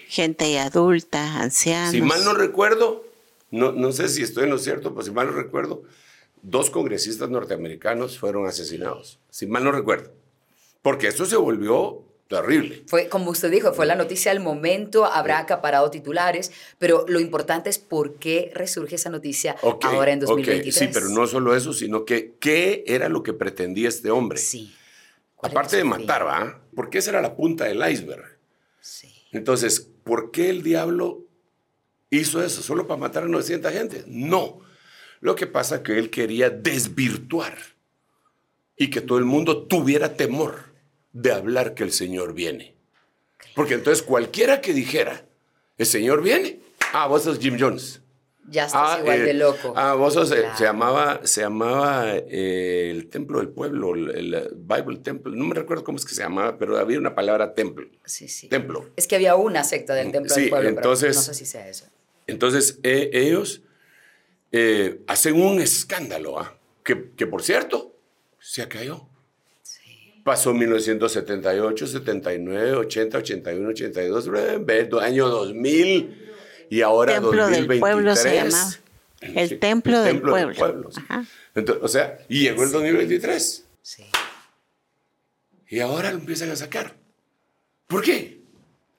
[0.10, 1.92] gente adulta, ancianos.
[1.92, 3.06] Si mal no recuerdo,
[3.52, 5.84] no, no sé si estoy en lo cierto, pero si mal no recuerdo,
[6.42, 9.20] dos congresistas norteamericanos fueron asesinados.
[9.30, 10.12] Si mal no recuerdo.
[10.82, 12.84] Porque esto se volvió terrible.
[12.88, 17.70] Fue, como usted dijo, fue la noticia del momento, habrá acaparado titulares, pero lo importante
[17.70, 20.76] es por qué resurge esa noticia Ok, ahora en ok, 2023.
[20.76, 24.40] Sí, pero no solo eso, sino que qué era lo que pretendía este hombre.
[24.40, 24.74] Sí.
[25.36, 26.62] ¿Cuál era Aparte de matar, ¿va?
[26.76, 28.38] Porque esa era la punta del iceberg.
[28.82, 29.14] Sí.
[29.32, 31.26] Entonces, ¿por qué el diablo
[32.10, 32.62] hizo eso?
[32.62, 34.04] ¿Solo para matar a 900 gente?
[34.08, 34.62] No.
[35.20, 37.58] Lo que pasa es que él quería desvirtuar
[38.78, 40.75] y que todo el mundo tuviera temor
[41.16, 42.76] de hablar que el Señor viene.
[43.56, 45.26] Porque entonces cualquiera que dijera,
[45.78, 46.60] el Señor viene,
[46.94, 48.02] ah, vos sos Jim Jones.
[48.48, 49.74] Ya estás Ah, igual eh, de loco.
[49.78, 50.58] Ah, vos sos, eh, Claro.
[50.58, 55.56] se llamaba, se llamaba eh, el templo del pueblo, el, el Bible Temple, no me
[55.56, 57.88] recuerdo cómo es que se llamaba, pero había una palabra templo.
[58.04, 58.50] sí, sí.
[58.50, 58.90] Templo.
[58.98, 61.46] Es que había una secta del templo Sí, del pueblo, entonces- pero no sé si
[61.46, 61.86] sea eso.
[62.28, 63.62] Entonces, eh, ellos
[64.52, 66.58] eh, hacen un escándalo, ¿ah?
[66.84, 67.96] que, que, por cierto,
[68.40, 69.08] se acalló.
[70.26, 76.32] Pasó 1978, 79, 80, 81, 82, eh, año 2000
[76.72, 77.80] y ahora Templo del 2023.
[77.80, 78.72] pueblo se llamaba.
[79.22, 80.90] El Sí, templo del templo pueblo.
[80.96, 81.26] Ajá.
[81.54, 84.04] Entonces, o sea, y llegó el 2023 Sí.
[85.70, 86.96] y ahora lo empiezan a sacar.
[87.86, 88.40] ¿Por qué?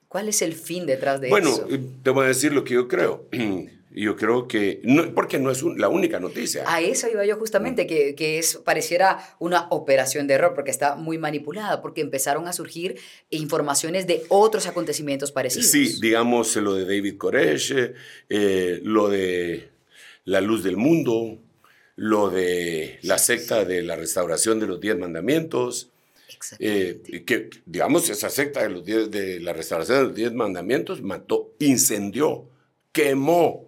[0.07, 1.67] ¿Cuál es el fin detrás de Bueno, eso?
[1.69, 3.27] eh, te voy a decir lo que yo creo.
[3.89, 6.63] Yo creo que, no, porque no es un- la única noticia.
[6.67, 10.95] A eso iba yo justamente, que, que es, pareciera una operación de error, porque está
[10.95, 12.97] muy manipulada, porque empezaron a surgir
[13.29, 15.71] informaciones de otros acontecimientos parecidos.
[15.71, 17.73] Sí, digamos lo de David Koresh,
[18.29, 19.69] eh, lo de
[20.25, 21.37] la luz del mundo,
[21.95, 25.89] lo de la secta de la restauración de los diez mandamientos,
[26.59, 31.01] eh, que digamos esa secta de, los diez- de la restauración de los diez mandamientos
[31.01, 32.47] mató, incendió,
[32.91, 33.66] quemó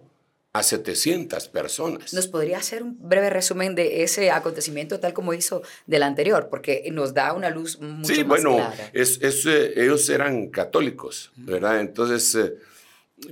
[0.52, 2.12] a 700 personas.
[2.12, 6.48] ¿Nos podría hacer un breve resumen de ese acontecimiento tal como hizo del anterior?
[6.50, 8.90] Porque nos da una luz mucho sí, más bueno, clara.
[8.92, 11.80] es, es, eh, ellos eran católicos, ¿verdad?
[11.80, 12.54] Entonces, eh,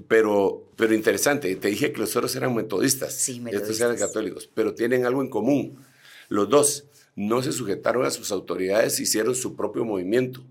[0.06, 4.00] pero, pero interesante, te dije que los otros eran metodistas, Sí, estos eran metodistas.
[4.08, 5.84] católicos, pero tienen algo en común.
[6.28, 6.84] Los dos
[7.16, 10.44] no se sujetaron a sus autoridades, hicieron su propio movimiento.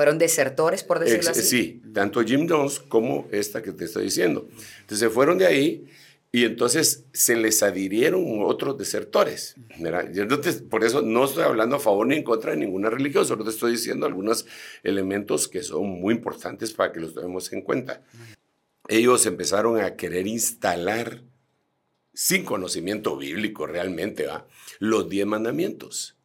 [0.00, 1.42] Fueron desertores, por decirlo Ex- así.
[1.42, 4.48] Sí, tanto Jim Jones como esta que te estoy diciendo.
[4.80, 5.84] Entonces se fueron de ahí
[6.32, 9.56] y entonces se les adhirieron otros desertores.
[9.78, 10.10] ¿verdad?
[10.10, 12.88] Yo no te- por eso no estoy hablando a favor ni en contra de ninguna
[12.88, 14.46] religión, solo te estoy diciendo algunos
[14.82, 18.00] elementos que son muy importantes para que los tomemos en cuenta.
[18.88, 21.20] Ellos empezaron a querer instalar,
[22.14, 24.46] sin conocimiento bíblico realmente, ¿va?
[24.78, 26.16] los diez mandamientos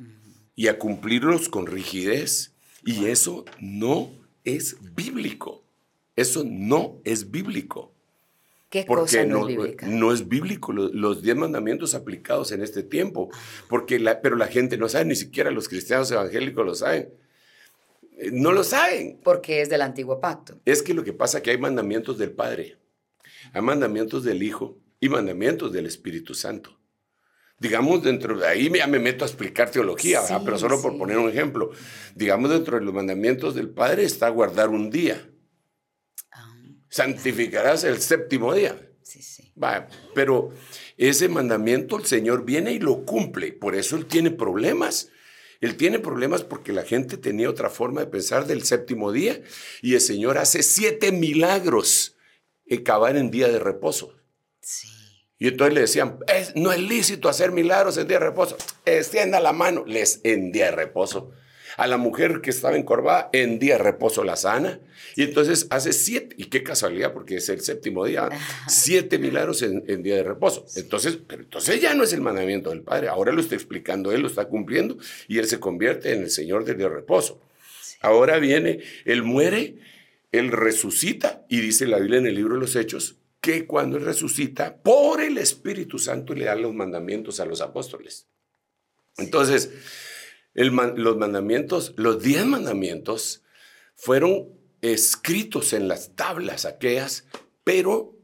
[0.55, 2.53] y a cumplirlos con rigidez.
[2.85, 4.11] Y eso no
[4.43, 5.63] es bíblico.
[6.15, 7.91] Eso no es bíblico.
[8.69, 9.87] ¿Qué Porque cosa no, no, es bíblica?
[9.87, 13.29] no es bíblico lo- los diez mandamientos aplicados en este tiempo.
[13.69, 17.09] Porque la, pero la gente no sabe, ni siquiera los cristianos evangélicos lo saben.
[18.17, 19.19] Eh, No lo saben.
[19.23, 20.59] Porque es del antiguo pacto.
[20.65, 22.77] Es que lo que pasa es que hay mandamientos del Padre,
[23.53, 26.77] hay mandamientos del Hijo y mandamientos del Espíritu Santo.
[27.57, 31.29] Digamos, dentro de ahí ya me meto a explicar teología, pero solo por poner un
[31.29, 31.71] ejemplo.
[32.13, 35.29] Digamos, dentro de los mandamientos del Padre está guardar un día.
[36.31, 36.53] Ah,
[36.89, 38.75] Santificarás el séptimo día.
[39.03, 39.53] sí, sí.
[39.61, 40.51] Va, pero
[40.97, 43.53] ese mandamiento el Señor viene y lo cumple.
[43.53, 45.09] Por eso Él tiene problemas.
[45.61, 49.41] Él tiene problemas porque la gente tenía otra forma de pensar del séptimo día
[49.81, 52.17] y el Señor hace siete milagros
[52.65, 54.13] en cavar en día de reposo.
[54.61, 54.89] Sí.
[55.37, 58.57] Y entonces le decían, "Es- no es lícito hacer milagros en día de reposo.
[58.85, 59.83] Extienda la mano.
[59.85, 61.31] Les en día de reposo.
[61.77, 64.79] A la mujer que estaba encorvada, en día de reposo la sana.
[65.17, 68.29] Y entonces hace siete, y qué casualidad, porque es el séptimo día,
[68.69, 70.65] siete milagros en, en, día de reposo.
[70.77, 74.21] Entonces, pero entonces ya no es el mandamiento del Padre, ahora lo está explicando Él,
[74.21, 77.41] lo está cumpliendo, y Él se convierte en el Señor del día de reposo.
[78.01, 79.75] Ahora viene, Él muere,
[80.31, 84.05] Él resucita, y dice la Biblia en el libro de los Hechos, que cuando Él
[84.05, 88.25] resucita, por el Espíritu Santo le da los mandamientos a los apóstoles.
[89.19, 89.69] Entonces,
[90.55, 93.43] los mandamientos, los diez mandamientos,
[93.93, 94.49] fueron
[94.81, 97.27] escritos en las tablas aquellas,
[97.63, 98.17] pero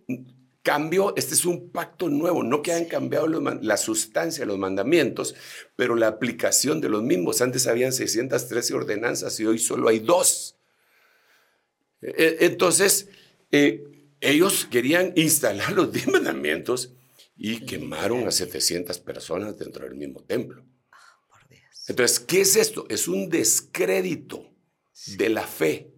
[0.63, 5.36] cambió, este es un pacto nuevo, no que hayan cambiado la sustancia de los mandamientos,
[5.76, 7.43] pero la aplicación de los mismos.
[7.43, 10.55] Antes habían 613 ordenanzas y hoy solo hay dos.
[12.01, 13.07] E, e, entonces,
[13.51, 13.90] eh,
[14.22, 16.93] ellos querían instalar los diez mandamientos
[17.36, 20.63] y quemaron a 700 personas dentro del mismo templo.
[21.88, 22.86] Entonces, ¿qué es esto?
[22.88, 24.47] Es un descrédito
[25.17, 25.91] de la fe.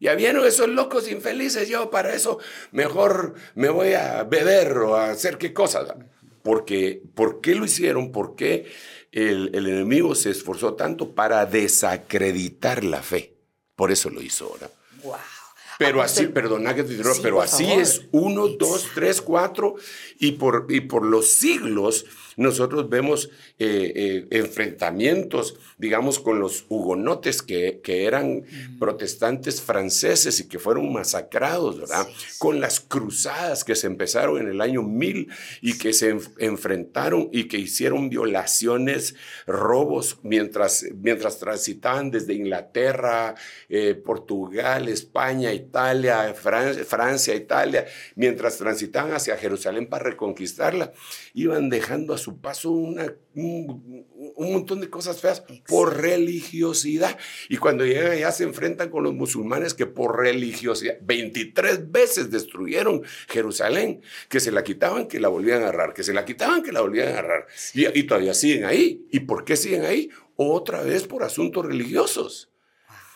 [0.00, 2.38] Ya vieron esos locos infelices, yo para eso
[2.72, 5.96] mejor me voy a beber o a hacer qué cosa.
[6.42, 8.10] Porque, ¿Por qué lo hicieron?
[8.10, 8.66] ¿Por qué
[9.12, 13.34] el, el enemigo se esforzó tanto para desacreditar la fe?
[13.76, 14.70] Por eso lo hizo ahora.
[15.02, 15.37] Wow.
[15.78, 19.76] Pero así, perdona que te diga, pero así es uno, dos, tres, cuatro,
[20.18, 22.04] y por, y por los siglos
[22.38, 28.44] nosotros vemos eh, eh, enfrentamientos, digamos, con los hugonotes que, que eran
[28.78, 32.06] protestantes franceses y que fueron masacrados, ¿verdad?
[32.38, 35.28] Con las cruzadas que se empezaron en el año 1000
[35.60, 39.16] y que se enfrentaron y que hicieron violaciones,
[39.46, 43.34] robos, mientras, mientras transitaban desde Inglaterra,
[43.68, 50.92] eh, Portugal, España, Italia, Francia, Francia, Italia, mientras transitaban hacia Jerusalén para reconquistarla,
[51.34, 54.06] iban dejando a su paso una, un,
[54.36, 57.18] montón de cosas feas por religiosidad.
[57.48, 63.02] Y cuando llegan allá se enfrentan con los musulmanes que por religiosidad, 23 veces destruyeron
[63.28, 66.72] Jerusalén, que se la quitaban, que la volvían a agarrar, que se la quitaban, que
[66.72, 67.46] la volvían a agarrar.
[67.74, 69.06] Y, todavía siguen ahí.
[69.10, 70.10] ¿Y por qué siguen ahí?
[70.36, 72.50] Otra vez por asuntos religiosos.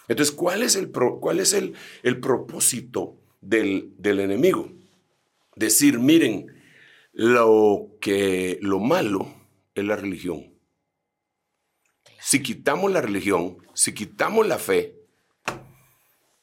[0.09, 4.73] Entonces, ¿cuál es el, cuál es el, el propósito del, del enemigo?
[5.57, 6.62] Decir, miren,
[7.13, 9.33] lo que lo malo
[9.75, 10.53] es la religión.
[12.21, 14.97] Si quitamos la religión, si quitamos la fe,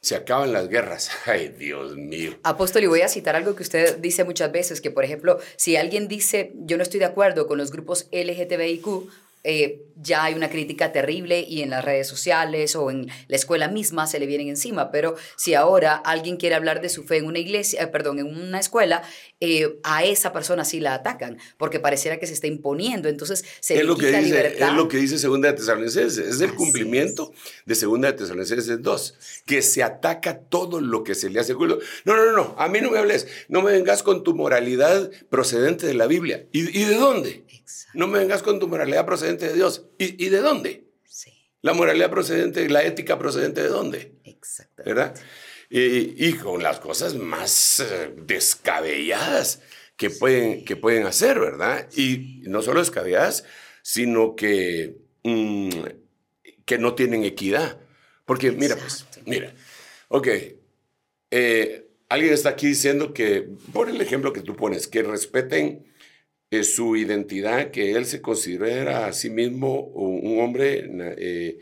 [0.01, 1.09] se acaban las guerras.
[1.25, 2.37] Ay, Dios mío.
[2.43, 5.75] Apóstol, y voy a citar algo que usted dice muchas veces, que por ejemplo, si
[5.75, 9.09] alguien dice, yo no estoy de acuerdo con los grupos LGTBIQ,
[9.45, 13.69] eh, ya hay una crítica terrible y en las redes sociales o en la escuela
[13.69, 14.91] misma se le vienen encima.
[14.91, 18.25] Pero si ahora alguien quiere hablar de su fe en una iglesia, eh, perdón, en
[18.27, 19.01] una escuela,
[19.41, 23.07] eh, a esa persona sí la atacan porque pareciera que se está imponiendo.
[23.07, 24.69] Entonces se es le lo quita que dice, libertad.
[24.69, 26.17] Es lo que dice Segunda de Tesalonicenses.
[26.17, 27.31] Es el cumplimiento
[27.65, 31.79] de Segunda de Tesalonicenses 2, que se ataca todo lo que se le hace culto.
[32.05, 35.87] No, no, no, a mí no me hables, no me vengas con tu moralidad procedente
[35.87, 36.45] de la Biblia.
[36.51, 37.45] ¿Y, y de dónde?
[37.93, 39.85] No me vengas con tu moralidad procedente de Dios.
[39.97, 40.85] ¿Y, y de dónde?
[41.05, 41.31] Sí,
[41.61, 44.13] La moralidad procedente, la ética procedente de dónde?
[44.25, 44.93] exactamente.
[44.93, 45.15] ¿Verdad?
[45.69, 49.61] Y, y con las cosas más eh, descabelladas
[49.97, 51.87] que pueden, que pueden hacer, ¿verdad?
[51.95, 53.45] Y no solo descabelladas,
[53.83, 55.69] sino que, mm,
[56.65, 57.79] que no tienen equidad.
[58.25, 59.53] Porque mira, pues, mira,
[60.07, 60.27] ok,
[61.31, 65.85] eh, alguien está aquí diciendo que, por el ejemplo que tú pones, que respeten
[66.51, 70.83] eh, su identidad, que él se considera a sí mismo un un hombre
[71.17, 71.59] eh,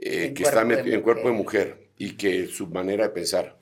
[0.00, 1.81] eh, que está metido en cuerpo de mujer.
[1.98, 3.58] Y que su manera de pensar.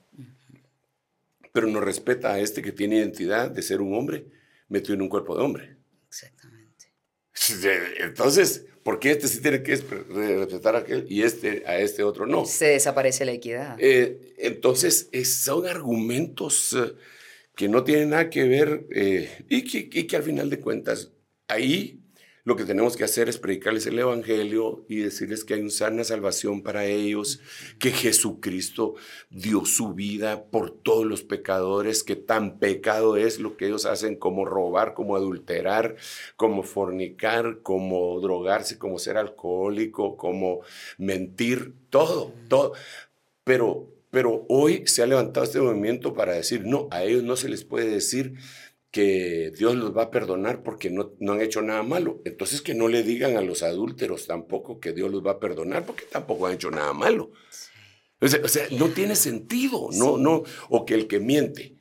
[1.52, 4.26] Pero no respeta a este que tiene identidad de ser un hombre
[4.68, 5.76] metido en un cuerpo de hombre.
[6.08, 6.92] Exactamente.
[8.00, 12.26] Entonces, ¿por qué este sí tiene que respetar a aquel y este a este otro
[12.26, 12.44] no?
[12.46, 13.76] Se desaparece la equidad.
[13.80, 16.94] Eh, entonces, es- son argumentos eh,
[17.56, 21.10] que no tienen nada que ver eh, y, que, y que al final de cuentas,
[21.48, 21.99] ahí
[22.44, 26.62] lo que tenemos que hacer es predicarles el Evangelio y decirles que hay una salvación
[26.62, 27.40] para ellos,
[27.78, 28.94] que Jesucristo
[29.28, 34.16] dio su vida por todos los pecadores, que tan pecado es lo que ellos hacen
[34.16, 35.96] como robar, como adulterar,
[36.36, 40.60] como fornicar, como drogarse, como ser alcohólico, como
[40.98, 42.72] mentir, todo, todo.
[43.44, 47.48] Pero, pero hoy se ha levantado este movimiento para decir, no, a ellos no se
[47.48, 48.34] les puede decir
[48.90, 52.20] que Dios los va a perdonar porque no, no han hecho nada malo.
[52.24, 55.86] Entonces que no le digan a los adúlteros tampoco que Dios los va a perdonar
[55.86, 57.32] porque tampoco han hecho nada malo.
[58.20, 61.78] O sea, o sea, no tiene sentido, no, no, o que el que miente,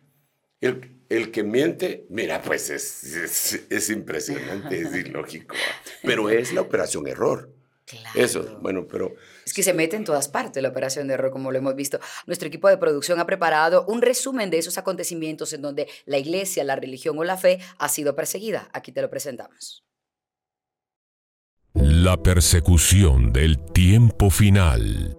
[0.61, 5.55] el, el que miente, mira, pues es, es, es impresionante, es ilógico,
[6.01, 7.53] pero es la operación error.
[7.85, 8.19] Claro.
[8.19, 9.15] Eso, bueno, pero
[9.49, 11.99] Es que se mete en todas partes la operación de error, como lo hemos visto.
[12.27, 16.63] Nuestro equipo de producción ha preparado un resumen de esos acontecimientos en donde la iglesia,
[16.63, 18.69] la religión o la fe ha sido perseguida.
[18.73, 19.83] Aquí te lo presentamos.
[21.73, 25.18] La persecución del tiempo final.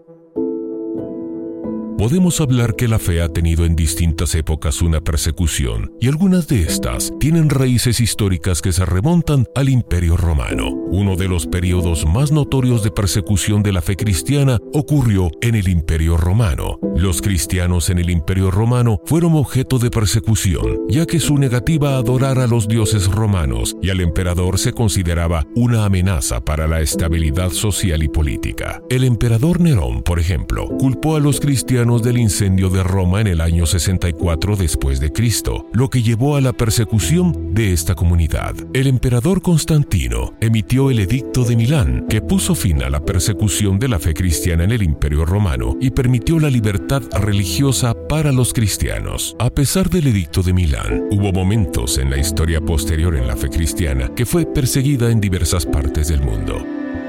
[2.01, 6.62] Podemos hablar que la fe ha tenido en distintas épocas una persecución, y algunas de
[6.62, 10.70] estas tienen raíces históricas que se remontan al Imperio Romano.
[10.70, 15.68] Uno de los periodos más notorios de persecución de la fe cristiana ocurrió en el
[15.68, 16.78] Imperio Romano.
[16.96, 21.98] Los cristianos en el Imperio Romano fueron objeto de persecución, ya que su negativa a
[21.98, 27.51] adorar a los dioses romanos y al emperador se consideraba una amenaza para la estabilidad
[27.51, 28.82] social y política.
[28.88, 33.41] El emperador Nerón, por ejemplo, culpó a los cristianos del incendio de Roma en el
[33.41, 38.55] año 64 después de Cristo, lo que llevó a la persecución de esta comunidad.
[38.72, 43.88] El emperador Constantino emitió el Edicto de Milán, que puso fin a la persecución de
[43.88, 49.34] la fe cristiana en el Imperio Romano y permitió la libertad religiosa para los cristianos.
[49.38, 53.49] A pesar del Edicto de Milán, hubo momentos en la historia posterior en la fe
[53.49, 56.64] cristiana que fue perseguida en diversas partes del mundo.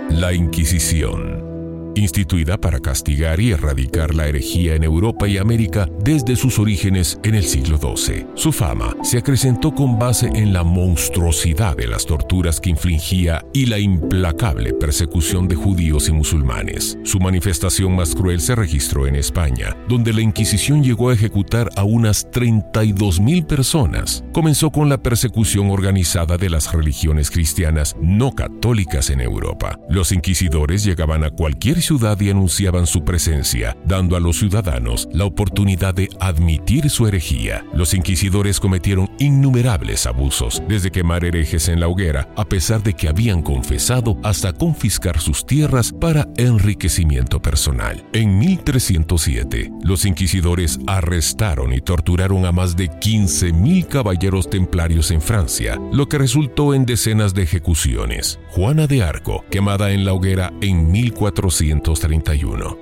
[0.09, 1.50] La Inquisición
[1.95, 7.35] instituida para castigar y erradicar la herejía en Europa y América desde sus orígenes en
[7.35, 8.27] el siglo XII.
[8.35, 13.65] Su fama se acrecentó con base en la monstruosidad de las torturas que infligía y
[13.65, 16.97] la implacable persecución de judíos y musulmanes.
[17.03, 21.83] Su manifestación más cruel se registró en España, donde la Inquisición llegó a ejecutar a
[21.83, 24.23] unas 32.000 personas.
[24.31, 29.79] Comenzó con la persecución organizada de las religiones cristianas no católicas en Europa.
[29.89, 35.25] Los inquisidores llegaban a cualquier ciudad y anunciaban su presencia, dando a los ciudadanos la
[35.25, 37.65] oportunidad de admitir su herejía.
[37.73, 43.07] Los inquisidores cometieron innumerables abusos, desde quemar herejes en la hoguera, a pesar de que
[43.07, 48.03] habían confesado, hasta confiscar sus tierras para enriquecimiento personal.
[48.13, 55.79] En 1307, los inquisidores arrestaron y torturaron a más de 15.000 caballeros templarios en Francia,
[55.91, 58.39] lo que resultó en decenas de ejecuciones.
[58.49, 61.70] Juana de Arco, quemada en la hoguera en 1400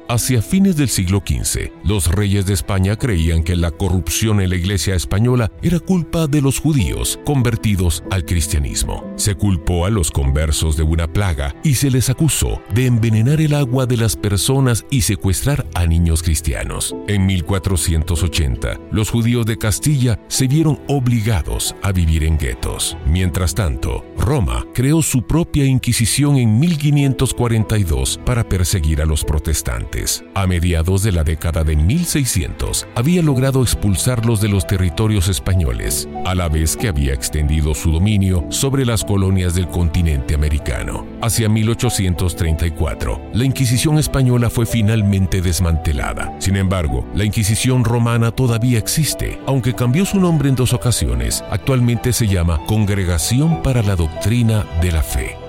[0.08, 4.56] Hacia fines del siglo XV, los reyes de España creían que la corrupción en la
[4.56, 9.14] iglesia española era culpa de los judíos convertidos al cristianismo.
[9.16, 13.54] Se culpó a los conversos de una plaga y se les acusó de envenenar el
[13.54, 16.96] agua de las personas y secuestrar a niños cristianos.
[17.08, 22.98] En 1480, los judíos de Castilla se vieron obligados a vivir en guetos.
[23.06, 30.24] Mientras tanto, Roma creó su propia Inquisición en 1542 para perseguir a los protestantes.
[30.34, 36.34] A mediados de la década de 1600, había logrado expulsarlos de los territorios españoles, a
[36.34, 41.06] la vez que había extendido su dominio sobre las colonias del continente americano.
[41.22, 46.34] Hacia 1834, la Inquisición española fue finalmente desmantelada.
[46.40, 51.44] Sin embargo, la Inquisición romana todavía existe, aunque cambió su nombre en dos ocasiones.
[51.52, 55.49] Actualmente se llama Congregación para la Doctrina de la Fe.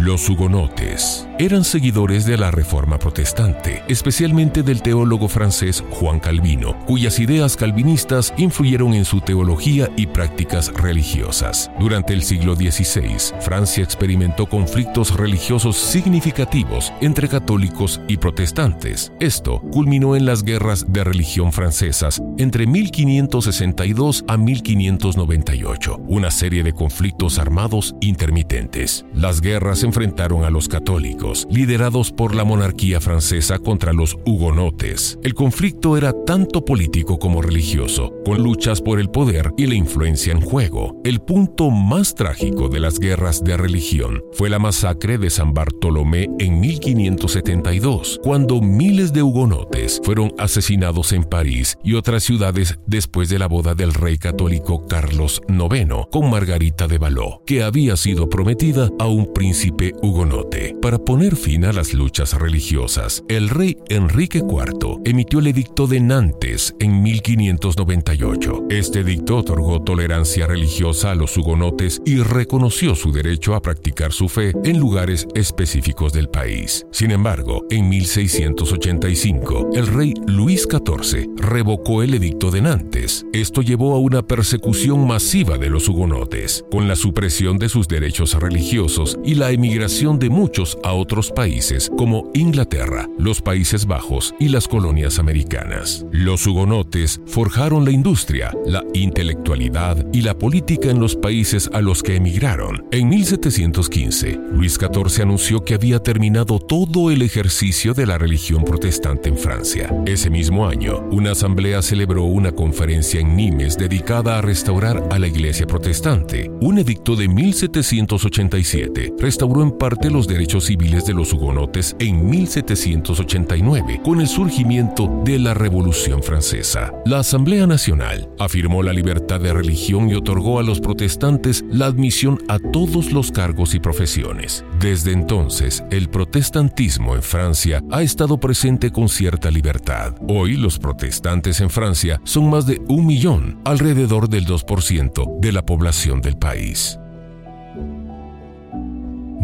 [0.00, 7.18] Los hugonotes eran seguidores de la Reforma Protestante, especialmente del teólogo francés Juan Calvino, cuyas
[7.18, 11.70] ideas calvinistas influyeron en su teología y prácticas religiosas.
[11.80, 19.12] Durante el siglo XVI, Francia experimentó conflictos religiosos significativos entre católicos y protestantes.
[19.18, 26.72] Esto culminó en las guerras de religión francesas entre 1562 a 1598, una serie de
[26.72, 29.04] conflictos armados intermitentes.
[29.12, 35.18] Las guerras enfrentaron a los católicos, liderados por la monarquía francesa contra los hugonotes.
[35.22, 40.32] El conflicto era tanto político como religioso, con luchas por el poder y la influencia
[40.32, 41.00] en juego.
[41.04, 46.28] El punto más trágico de las guerras de religión fue la masacre de San Bartolomé
[46.38, 53.38] en 1572, cuando miles de hugonotes fueron asesinados en París y otras ciudades después de
[53.38, 58.90] la boda del rey católico Carlos IX con Margarita de Valois, que había sido prometida
[58.98, 60.76] a un príncipe hugonote.
[60.82, 66.00] Para poner fin a las luchas religiosas, el rey Enrique IV emitió el edicto de
[66.00, 68.66] Nantes en 1598.
[68.70, 74.28] Este edicto otorgó tolerancia religiosa a los hugonotes y reconoció su derecho a practicar su
[74.28, 76.84] fe en lugares específicos del país.
[76.90, 83.24] Sin embargo, en 1685, el rey Luis XIV revocó el edicto de Nantes.
[83.32, 88.34] Esto llevó a una persecución masiva de los hugonotes, con la supresión de sus derechos
[88.34, 94.34] religiosos y la emisión emigración de muchos a otros países como Inglaterra, los Países Bajos
[94.40, 96.06] y las colonias americanas.
[96.10, 102.02] Los hugonotes forjaron la industria, la intelectualidad y la política en los países a los
[102.02, 102.86] que emigraron.
[102.92, 109.28] En 1715, Luis XIV anunció que había terminado todo el ejercicio de la religión protestante
[109.28, 109.94] en Francia.
[110.06, 115.26] Ese mismo año, una asamblea celebró una conferencia en Nimes dedicada a restaurar a la
[115.26, 116.50] iglesia protestante.
[116.62, 124.00] Un edicto de 1787 restauró en parte los derechos civiles de los hugonotes en 1789,
[124.04, 126.92] con el surgimiento de la Revolución Francesa.
[127.04, 132.38] La Asamblea Nacional afirmó la libertad de religión y otorgó a los protestantes la admisión
[132.48, 134.64] a todos los cargos y profesiones.
[134.80, 140.14] Desde entonces, el protestantismo en Francia ha estado presente con cierta libertad.
[140.28, 145.64] Hoy los protestantes en Francia son más de un millón, alrededor del 2% de la
[145.64, 146.98] población del país.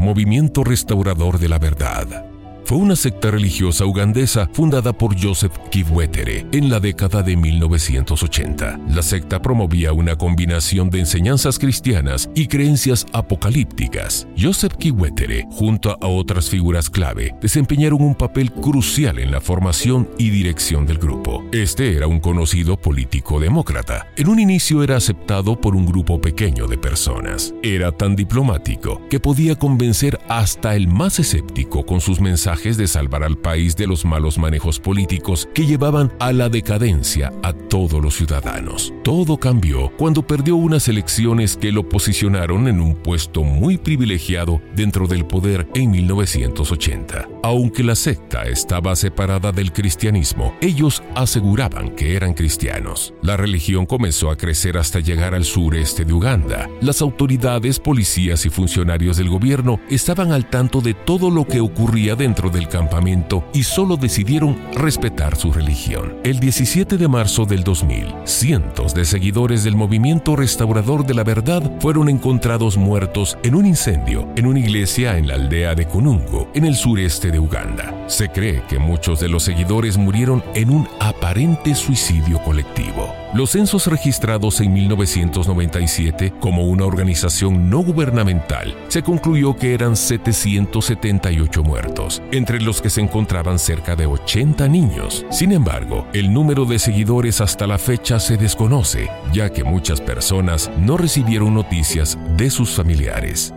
[0.05, 2.34] Movimiento Restaurador de la Verdad
[2.64, 8.80] fue una secta religiosa ugandesa fundada por Joseph Kibwetere en la década de 1980.
[8.88, 14.26] La secta promovía una combinación de enseñanzas cristianas y creencias apocalípticas.
[14.38, 20.30] Joseph Kibwetere, junto a otras figuras clave, desempeñaron un papel crucial en la formación y
[20.30, 21.44] dirección del grupo.
[21.52, 24.06] Este era un conocido político demócrata.
[24.16, 27.54] En un inicio era aceptado por un grupo pequeño de personas.
[27.62, 33.24] Era tan diplomático que podía convencer hasta el más escéptico con sus mensajes de salvar
[33.24, 38.14] al país de los malos manejos políticos que llevaban a la decadencia a todos los
[38.14, 38.94] ciudadanos.
[39.02, 45.09] Todo cambió cuando perdió unas elecciones que lo posicionaron en un puesto muy privilegiado dentro
[45.09, 47.28] del poder en 1980.
[47.42, 53.14] Aunque la secta estaba separada del cristianismo, ellos aseguraban que eran cristianos.
[53.20, 56.70] La religión comenzó a crecer hasta llegar al sureste de Uganda.
[56.80, 62.14] Las autoridades, policías y funcionarios del gobierno estaban al tanto de todo lo que ocurría
[62.14, 66.16] dentro del campamento y solo decidieron respetar su religión.
[66.24, 71.62] El 17 de marzo del 2000, cientos de seguidores del movimiento restaurador de la verdad
[71.80, 76.64] fueron encontrados muertos en un incendio en una iglesia en la aldea de Kunungo, en
[76.64, 77.95] el sureste de Uganda.
[78.07, 83.14] Se cree que muchos de los seguidores murieron en un aparente suicidio colectivo.
[83.34, 91.62] Los censos registrados en 1997 como una organización no gubernamental se concluyó que eran 778
[91.64, 95.24] muertos, entre los que se encontraban cerca de 80 niños.
[95.30, 100.70] Sin embargo, el número de seguidores hasta la fecha se desconoce, ya que muchas personas
[100.78, 103.55] no recibieron noticias de sus familiares.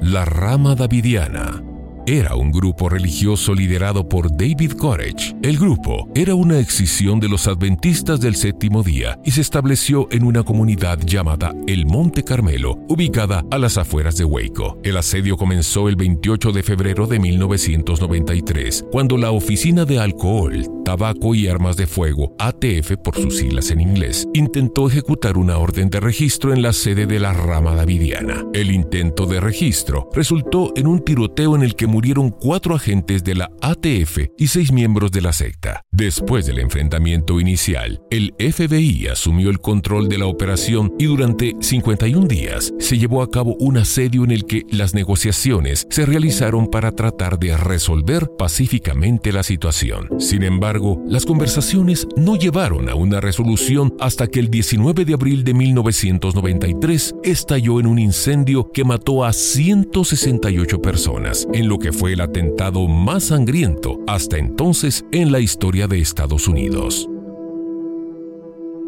[0.00, 1.62] La rama davidiana
[2.06, 5.34] era un grupo religioso liderado por David Courage.
[5.42, 10.24] El grupo era una excisión de los adventistas del séptimo día y se estableció en
[10.24, 14.78] una comunidad llamada El Monte Carmelo, ubicada a las afueras de Waco.
[14.82, 21.34] El asedio comenzó el 28 de febrero de 1993, cuando la Oficina de Alcohol, Tabaco
[21.34, 26.00] y Armas de Fuego, ATF por sus siglas en inglés, intentó ejecutar una orden de
[26.00, 28.44] registro en la sede de la rama davidiana.
[28.52, 33.36] El intento de registro resultó en un tiroteo en el que murieron cuatro agentes de
[33.36, 35.84] la ATF y seis miembros de la secta.
[35.90, 42.26] Después del enfrentamiento inicial, el FBI asumió el control de la operación y durante 51
[42.26, 46.92] días se llevó a cabo un asedio en el que las negociaciones se realizaron para
[46.92, 50.08] tratar de resolver pacíficamente la situación.
[50.18, 55.44] Sin embargo, las conversaciones no llevaron a una resolución hasta que el 19 de abril
[55.44, 62.12] de 1993 estalló en un incendio que mató a 168 personas, en lo que fue
[62.12, 67.06] el atentado más sangriento hasta entonces en la historia de Estados Unidos.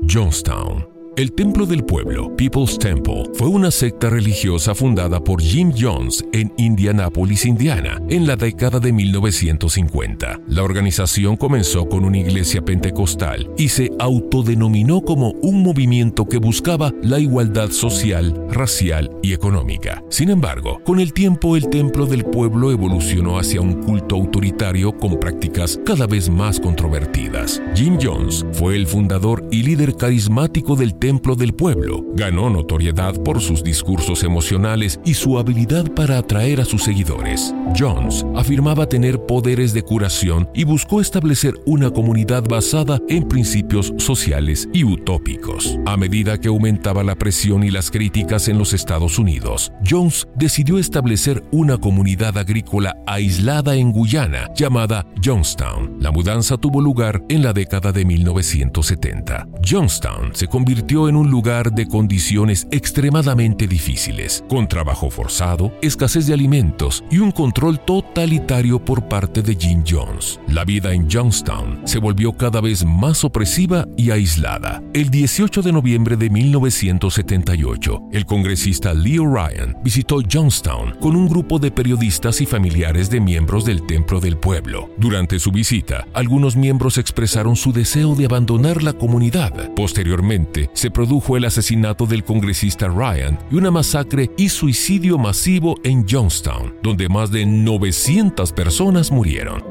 [0.09, 6.25] Johnstown el Templo del Pueblo, People's Temple, fue una secta religiosa fundada por Jim Jones
[6.33, 10.41] en Indianapolis, Indiana, en la década de 1950.
[10.47, 16.93] La organización comenzó con una iglesia pentecostal y se autodenominó como un movimiento que buscaba
[17.03, 20.03] la igualdad social, racial y económica.
[20.09, 25.21] Sin embargo, con el tiempo el Templo del Pueblo evolucionó hacia un culto autoritario con
[25.21, 27.63] prácticas cada vez más controvertidas.
[27.75, 32.05] Jim Jones fue el fundador y líder carismático del templo del pueblo.
[32.15, 37.53] Ganó notoriedad por sus discursos emocionales y su habilidad para atraer a sus seguidores.
[37.77, 44.69] Jones afirmaba tener poderes de curación y buscó establecer una comunidad basada en principios sociales
[44.73, 45.77] y utópicos.
[45.87, 50.79] A medida que aumentaba la presión y las críticas en los Estados Unidos, Jones decidió
[50.79, 55.97] establecer una comunidad agrícola aislada en Guyana llamada Johnstown.
[55.99, 59.49] La mudanza tuvo lugar en la década de 1970.
[59.69, 66.35] Johnstown se convirtió en un lugar de condiciones extremadamente difíciles, con trabajo forzado, escasez de
[66.35, 70.39] alimentos y un control totalitario por parte de Jim Jones.
[70.49, 74.83] La vida en Youngstown se volvió cada vez más opresiva y aislada.
[74.93, 81.59] El 18 de noviembre de 1978, el congresista Leo Ryan visitó Youngstown con un grupo
[81.59, 84.91] de periodistas y familiares de miembros del Templo del Pueblo.
[84.99, 89.73] Durante su visita, algunos miembros expresaron su deseo de abandonar la comunidad.
[89.75, 96.05] Posteriormente, se produjo el asesinato del congresista Ryan y una masacre y suicidio masivo en
[96.09, 99.63] Youngstown, donde más de 900 personas murieron.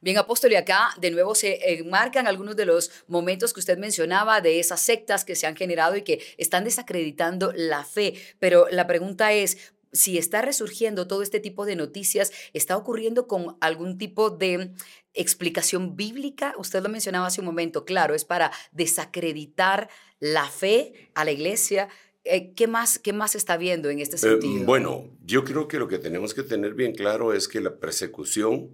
[0.00, 4.40] Bien, apóstol, y acá de nuevo se enmarcan algunos de los momentos que usted mencionaba
[4.40, 8.14] de esas sectas que se han generado y que están desacreditando la fe.
[8.40, 9.58] Pero la pregunta es,
[9.92, 14.72] si está resurgiendo todo este tipo de noticias, ¿está ocurriendo con algún tipo de
[15.16, 16.54] explicación bíblica?
[16.58, 19.88] Usted lo mencionaba hace un momento, claro, es para desacreditar
[20.20, 21.88] la fe a la iglesia.
[22.24, 24.64] Eh, ¿Qué más, ¿Qué más está viendo en este Eh, sentido?
[24.64, 28.70] bueno, yo creo que lo que tenemos que tener bien claro es que la persecución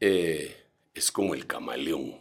[0.00, 0.56] eh,
[0.94, 2.20] es como el camaleón.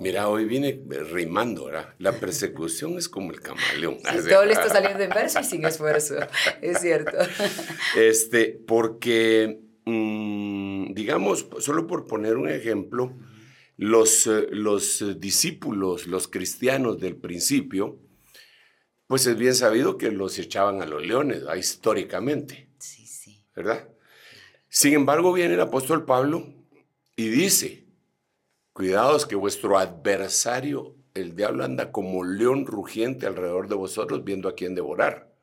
[0.00, 0.80] Mira, hoy viene
[1.10, 1.94] rimando, ¿verdad?
[1.98, 3.98] La persecución es como el camaleón.
[3.98, 6.14] Sí, todo le está saliendo en verso y sin esfuerzo,
[6.62, 7.18] es cierto.
[7.96, 13.16] Este, porque, mm, digamos, solo por poner un ejemplo,
[13.76, 17.98] los, eh, los eh, discípulos, los cristianos del principio,
[19.06, 21.56] pues es bien sabido que los echaban a los leones, ¿verdad?
[21.56, 23.44] históricamente, Sí, sí.
[23.56, 23.88] ¿verdad?
[24.68, 26.46] Sin embargo, viene el apóstol Pablo
[27.16, 27.86] y dice,
[28.72, 34.54] cuidados que vuestro adversario, el diablo, anda como león rugiente alrededor de vosotros viendo a
[34.54, 35.34] quién devorar.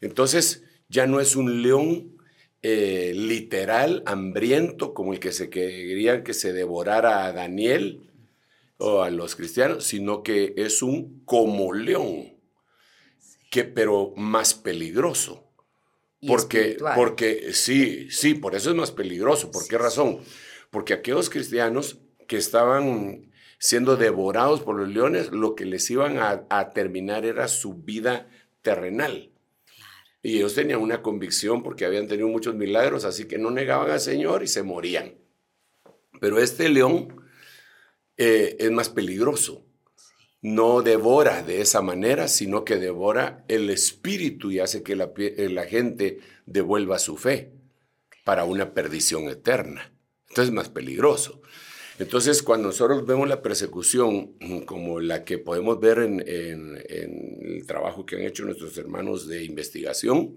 [0.00, 2.19] Entonces, ya no es un león
[2.62, 8.00] eh, literal, hambriento, como el que se querían que se devorara a Daniel
[8.76, 12.34] o a los cristianos, sino que es un como león,
[13.50, 15.46] que, pero más peligroso.
[16.26, 16.94] Porque, espiritual.
[16.96, 19.50] porque sí, sí, por eso es más peligroso.
[19.50, 20.18] ¿Por qué razón?
[20.70, 21.98] Porque aquellos cristianos
[22.28, 27.48] que estaban siendo devorados por los leones, lo que les iban a, a terminar era
[27.48, 28.28] su vida
[28.60, 29.30] terrenal.
[30.22, 34.00] Y ellos tenían una convicción porque habían tenido muchos milagros, así que no negaban al
[34.00, 35.14] Señor y se morían.
[36.20, 37.24] Pero este león
[38.16, 39.64] eh, es más peligroso.
[40.42, 45.48] No devora de esa manera, sino que devora el espíritu y hace que la, eh,
[45.50, 47.52] la gente devuelva su fe
[48.24, 49.92] para una perdición eterna.
[50.28, 51.42] Entonces es más peligroso.
[52.00, 57.38] Entonces, cuando nosotros vemos la persecución mm, como la que podemos ver en, en- en
[57.42, 60.36] el trabajo que han hecho nuestros hermanos de investigación,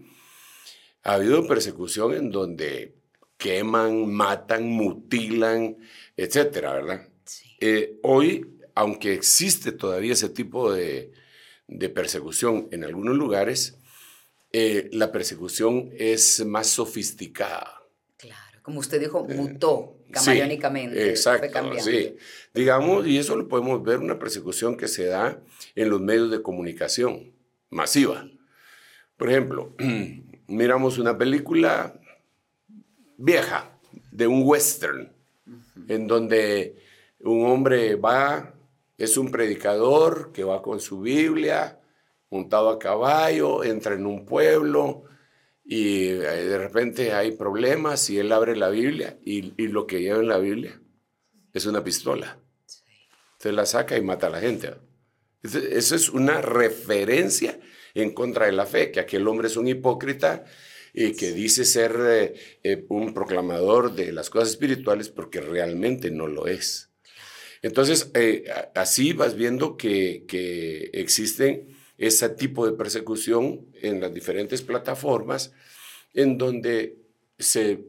[1.03, 2.95] ha habido persecución en donde
[3.37, 5.77] queman, matan, mutilan,
[6.17, 7.09] etcétera, ¿verdad?
[7.25, 7.55] Sí.
[7.59, 8.45] Eh, hoy,
[8.75, 11.11] aunque existe todavía ese tipo de,
[11.67, 13.77] de persecución en algunos lugares,
[14.51, 17.81] eh, la persecución es más sofisticada.
[18.17, 20.95] Claro, como usted dijo, mutó camaleónicamente.
[20.95, 22.15] fue exacto, sí.
[22.53, 25.41] Digamos, y eso lo podemos ver, una persecución que se da
[25.75, 27.33] en los medios de comunicación
[27.69, 28.27] masiva.
[29.17, 29.75] Por ejemplo,
[30.47, 31.99] miramos una película
[33.17, 33.69] vieja,
[34.11, 35.11] de un western,
[35.87, 36.77] en donde
[37.19, 38.53] un hombre va,
[38.97, 41.79] es un predicador que va con su Biblia,
[42.29, 45.03] montado a caballo, entra en un pueblo
[45.63, 50.01] y eh, de repente hay problemas y él abre la Biblia y, y lo que
[50.01, 50.79] lleva en la Biblia
[51.53, 52.37] es una pistola.
[53.33, 54.73] Entonces la saca y mata a la gente.
[55.43, 57.59] Eso es una referencia
[57.93, 60.45] en contra de la fe, que aquel hombre es un hipócrita
[60.93, 62.33] y que dice ser eh,
[62.63, 66.91] eh, un proclamador de las cosas espirituales porque realmente no lo es.
[67.61, 68.45] Entonces, eh,
[68.75, 75.53] así vas viendo que, que existen ese tipo de persecución en las diferentes plataformas
[76.13, 76.97] en donde
[77.39, 77.85] se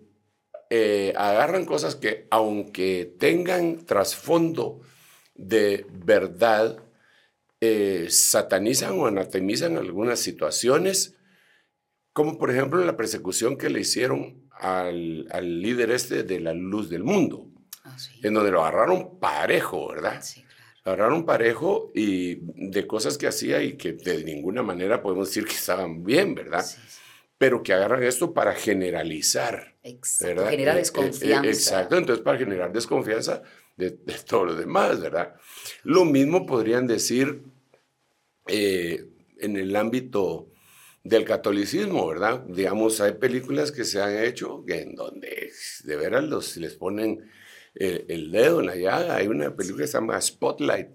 [0.70, 4.80] eh, agarran cosas que aunque tengan trasfondo
[5.34, 6.78] de verdad,
[7.60, 11.16] eh, satanizan o anatemizan algunas situaciones,
[12.12, 16.88] como por ejemplo la persecución que le hicieron al, al líder este de la luz
[16.88, 17.50] del mundo,
[17.86, 18.18] Ah, sí.
[18.22, 20.22] en donde lo agarraron parejo, ¿verdad?
[20.22, 20.42] Sí,
[20.84, 22.38] agarraron parejo y
[22.70, 26.62] de cosas que hacía y que de ninguna manera podemos decir que estaban bien, ¿verdad?
[26.64, 26.98] Sí, sí.
[27.38, 29.74] Pero que agarran esto para generalizar.
[29.82, 30.26] Exacto.
[30.42, 30.50] ¿verdad?
[30.50, 31.48] Genera Eh, eh, eh, desconfianza.
[31.48, 33.42] exacto, entonces para generar desconfianza
[33.76, 35.34] de, de todos los demás, ¿verdad?
[35.82, 37.42] Lo mismo podrían decir
[38.46, 39.06] eh,
[39.38, 40.50] en el ámbito
[41.02, 42.44] del catolicismo, ¿verdad?
[42.46, 45.50] Digamos, hay películas que se han hecho en donde
[45.84, 47.30] de veras los, les ponen
[47.74, 49.16] el, el dedo en la llaga.
[49.16, 50.88] Hay una película que se llama Spotlight,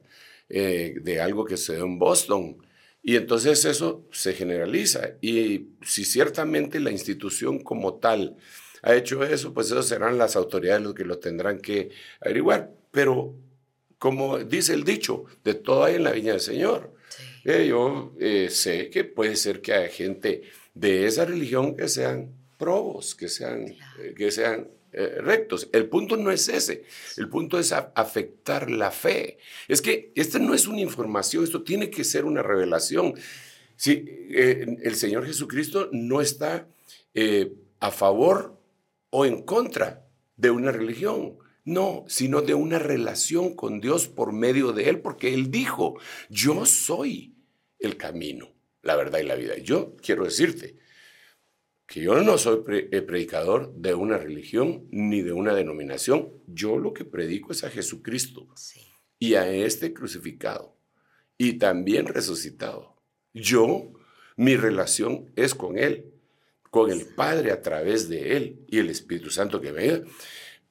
[0.49, 2.57] eh, de algo que se dio en Boston.
[3.01, 5.11] Y entonces eso se generaliza.
[5.21, 8.37] Y si ciertamente la institución como tal
[8.81, 11.89] ha hecho eso, pues eso serán las autoridades los que lo tendrán que
[12.21, 12.71] averiguar.
[12.91, 13.35] Pero
[13.99, 16.93] como dice el dicho, de todo hay en la viña del Señor.
[17.43, 22.31] Eh, yo eh, sé que puede ser que haya gente de esa religión que sean
[22.57, 23.67] probos, que sean,
[23.99, 25.69] eh, que sean rectos.
[25.71, 26.83] El punto no es ese,
[27.17, 29.37] el punto es afectar la fe.
[29.67, 33.13] Es que esta no es una información, esto tiene que ser una revelación.
[33.75, 36.67] Si el Señor Jesucristo no está
[37.79, 38.59] a favor
[39.09, 41.37] o en contra de una religión.
[41.65, 46.65] No, sino de una relación con Dios por medio de Él, porque Él dijo, yo
[46.65, 47.35] soy
[47.77, 48.49] el camino,
[48.81, 49.55] la verdad y la vida.
[49.57, 50.77] Yo quiero decirte
[51.89, 56.29] que yo no soy eh, predicador de una religión ni de una denominación.
[56.45, 58.47] Yo lo que predico es a Jesucristo
[59.17, 60.77] y a este crucificado
[61.35, 62.95] y también resucitado.
[63.33, 63.91] Yo,
[64.37, 66.13] mi relación es con Él,
[66.69, 70.03] con el Padre a través de Él y el Espíritu Santo que venga.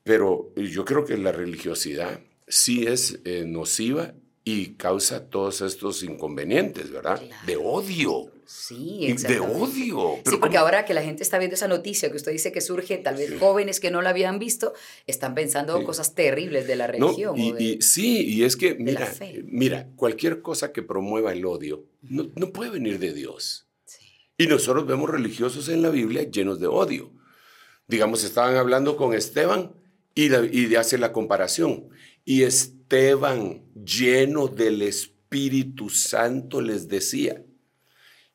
[0.05, 4.15] Pero yo creo que la religiosidad sí es eh, nociva
[4.45, 7.21] y causa todos estos inconvenientes, ¿verdad?
[7.45, 8.31] De odio.
[8.51, 10.21] Sí, De odio.
[10.25, 12.97] sí, porque ahora que la gente está viendo esa noticia que usted dice que surge,
[12.97, 14.73] tal vez jóvenes que no la habían visto,
[15.07, 17.37] están pensando cosas terribles de la religión.
[17.37, 19.13] y, sí, y es que, mira,
[19.45, 23.69] mira, cualquier cosa que promueva el odio no, no puede venir de Dios.
[24.39, 27.13] Y nosotros vemos religiosos en la Biblia llenos de odio.
[27.87, 29.75] Digamos, estaban hablando con Esteban
[30.15, 31.91] y, y hace la comparación.
[32.25, 37.45] Y Esteban, lleno del Espíritu Santo, les decía,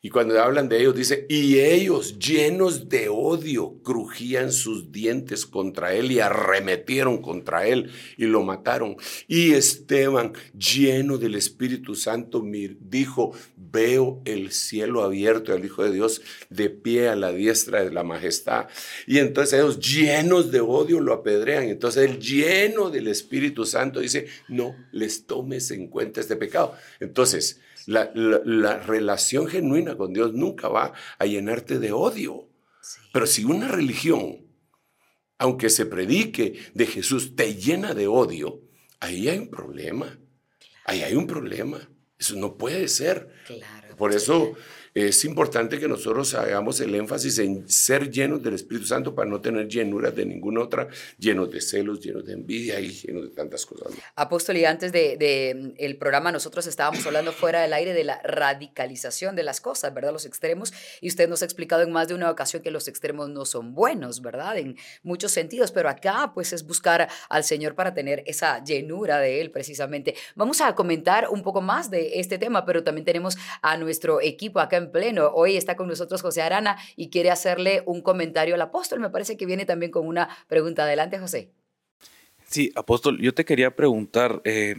[0.05, 5.93] y cuando hablan de ellos, dice, y ellos llenos de odio crujían sus dientes contra
[5.93, 8.97] él y arremetieron contra él y lo mataron.
[9.29, 12.43] Y Esteban, lleno del Espíritu Santo,
[12.81, 17.91] dijo, veo el cielo abierto al Hijo de Dios de pie a la diestra de
[17.91, 18.67] la majestad.
[19.07, 21.63] Y entonces ellos llenos de odio lo apedrean.
[21.69, 26.75] Entonces él lleno del Espíritu Santo dice, no les tomes en cuenta este pecado.
[26.99, 32.49] Entonces, la, relación genuina con Dios nunca va a llenarte de odio.
[33.11, 34.47] Pero si una religión,
[35.37, 38.61] aunque se predique de Jesús, te llena de odio,
[38.99, 40.19] ahí hay un problema.
[40.85, 41.89] Ahí hay un problema.
[42.17, 43.33] Eso no puede ser.
[43.97, 44.53] Por eso
[44.93, 49.41] es importante que nosotros hagamos el énfasis en ser llenos del Espíritu Santo para no
[49.41, 50.87] tener llenuras de ninguna otra,
[51.17, 53.91] llenos de celos, llenos de envidia y llenos de tantas cosas.
[54.15, 58.21] Apóstol, y antes del de, el programa nosotros estábamos hablando fuera del aire de la
[58.23, 60.13] radicalización de las cosas, ¿verdad?
[60.13, 63.29] Los extremos, y usted nos ha explicado en más de una ocasión que los extremos
[63.29, 64.59] no son buenos, ¿verdad?
[64.59, 69.41] En muchos sentidos, pero acá pues es buscar al Señor para tener esa llenura de
[69.41, 70.15] Él precisamente.
[70.35, 74.59] Vamos a comentar un poco más de este tema, pero también tenemos a nuestro equipo
[74.59, 75.29] acá en pleno.
[75.33, 78.99] Hoy está con nosotros José Arana y quiere hacerle un comentario al apóstol.
[78.99, 80.83] Me parece que viene también con una pregunta.
[80.83, 81.49] Adelante, José.
[82.49, 84.75] Sí, apóstol, yo te quería preguntar, eh,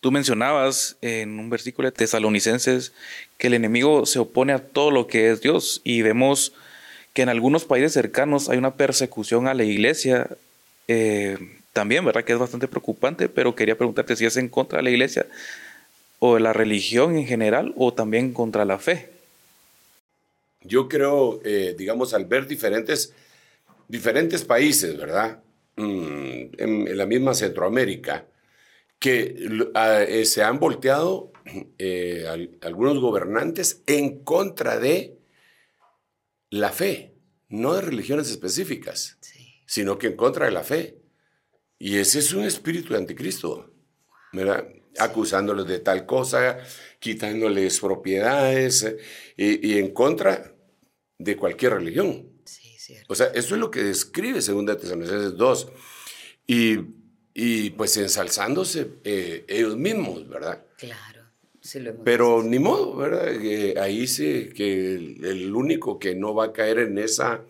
[0.00, 2.92] tú mencionabas en un versículo de Tesalonicenses
[3.38, 6.52] que el enemigo se opone a todo lo que es Dios y vemos
[7.14, 10.28] que en algunos países cercanos hay una persecución a la iglesia.
[10.86, 11.38] Eh,
[11.78, 12.24] también, ¿verdad?
[12.24, 15.26] Que es bastante preocupante, pero quería preguntarte si es en contra de la iglesia
[16.18, 19.10] o de la religión en general o también contra la fe.
[20.60, 23.14] Yo creo, eh, digamos, al ver diferentes,
[23.86, 25.42] diferentes países, ¿verdad?
[25.76, 28.26] Mm, en, la misma Centroamérica,
[28.98, 29.36] que
[29.74, 31.32] eh, se han volteado
[31.78, 32.26] eh,
[32.62, 35.18] algunos gobernantes en contra de
[36.50, 37.14] la fe,
[37.48, 39.18] no de religiones específicas,
[39.66, 40.98] sino que en contra de la fe.
[41.78, 43.70] Y ese es un espíritu de anticristo,
[44.32, 44.66] ¿verdad?
[44.98, 46.58] acusándoles de tal cosa,
[46.98, 48.96] quitándoles propiedades
[49.36, 50.54] y, en contra
[51.18, 52.28] de cualquier religión.
[53.08, 55.68] O sea, eso es lo que describe segunda Tesalonicenses 2.
[56.46, 56.78] Y,
[57.34, 60.64] y pues ensalzándose eh, ellos mismos, ¿verdad?
[60.76, 61.18] Claro.
[62.02, 63.28] Pero ni modo, ¿verdad?
[63.82, 67.44] ahí sí que el, único que no va a caer en, esa,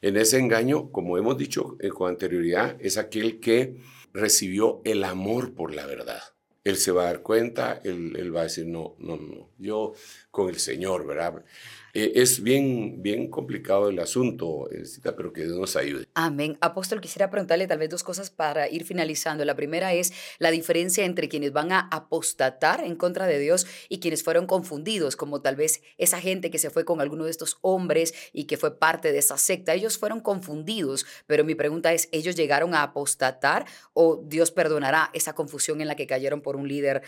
[0.00, 3.76] en ese engaño, como hemos dicho eh, con anterioridad, es aquel que
[4.14, 6.22] recibió el amor por la verdad
[6.64, 9.94] él se va a dar cuenta, él, va a decir, no, no, no, yo
[10.30, 11.44] con el Señor, ¿verdad?
[11.92, 16.06] Eh, es bien, bien complicado el asunto, Cita, pero que Dios nos ayude.
[16.14, 16.56] Amén.
[16.60, 19.44] Apóstol, quisiera preguntarle tal vez dos cosas para ir finalizando.
[19.44, 24.00] La primera es la diferencia entre quienes van a apostatar en contra de Dios y
[24.00, 27.58] quienes fueron confundidos, como tal vez esa gente que se fue con alguno de estos
[27.62, 29.74] hombres y que fue parte de esa secta.
[29.74, 35.34] Ellos fueron confundidos, pero mi pregunta es, ¿ellos llegaron a apostatar o Dios perdonará esa
[35.34, 37.02] confusión en la que cayeron por un líder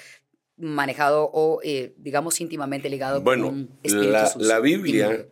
[0.63, 3.69] manejado o, eh, digamos, íntimamente ligado bueno, con
[4.13, 5.27] la, la Biblia,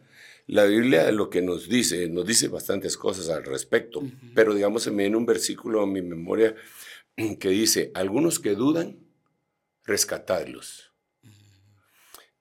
[0.47, 4.03] la Biblia lo que nos dice, nos dice bastantes cosas al respecto,
[4.35, 6.57] pero digamos, se me viene un versículo a mi memoria
[7.39, 8.99] que dice, algunos que dudan,
[9.85, 10.93] rescatadlos.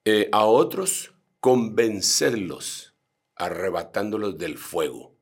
[0.06, 2.96] Eh, a otros, convencerlos,
[3.36, 5.16] arrebatándolos del fuego.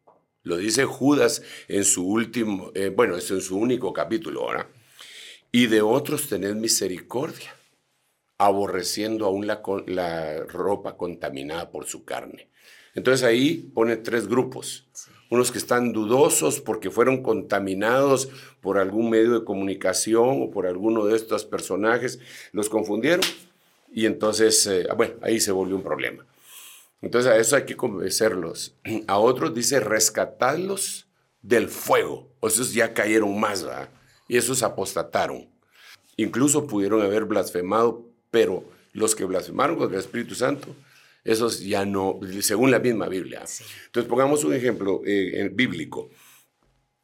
[0.44, 4.70] Lo dice Judas en su último, eh, bueno, es en su único capítulo, ahora.
[5.52, 7.54] Y de otros tened misericordia,
[8.38, 12.50] aborreciendo aún la, la ropa contaminada por su carne.
[12.94, 14.88] Entonces ahí pone tres grupos.
[15.30, 18.30] Unos que están dudosos porque fueron contaminados
[18.62, 22.20] por algún medio de comunicación o por alguno de estos personajes,
[22.54, 23.26] los confundieron
[23.92, 26.26] y entonces, eh, bueno, ahí se volvió un problema.
[27.02, 28.76] Entonces a eso hay que convencerlos.
[29.08, 31.08] A otros dice rescatarlos
[31.42, 32.30] del fuego.
[32.40, 33.90] O esos ya cayeron más, ¿verdad?
[34.28, 35.50] Y esos apostataron.
[36.16, 38.64] Incluso pudieron haber blasfemado, pero
[38.94, 40.76] los que blasfemaron contra el Espíritu Santo,
[41.24, 43.44] esos ya no, según la misma Biblia.
[43.86, 46.10] Entonces pongamos un ejemplo eh, bíblico.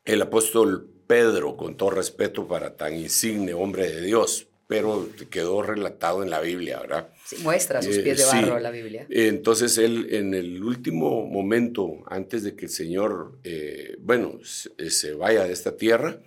[0.06, 6.24] El apóstol Pedro, con todo respeto para tan insigne hombre de Dios, pero quedó relatado
[6.24, 7.10] en la Biblia, ¿verdad?
[7.26, 9.06] Sí, muestra sus pies de eh, barro la Biblia.
[9.10, 15.44] Entonces él en el último momento, antes de que el Señor, eh, bueno, se, vaya
[15.44, 16.20] de esta tierra,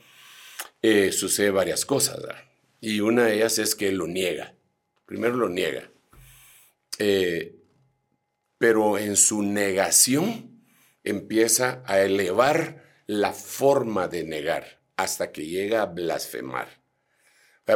[0.82, 2.44] eh, sucede varias cosas, ¿verdad?
[2.80, 4.54] Y una de ellas es que él lo niega.
[5.06, 5.90] Primero lo niega.
[8.58, 10.62] pero en su negación
[11.04, 16.82] empieza a elevar la forma de negar hasta que llega a blasfemar.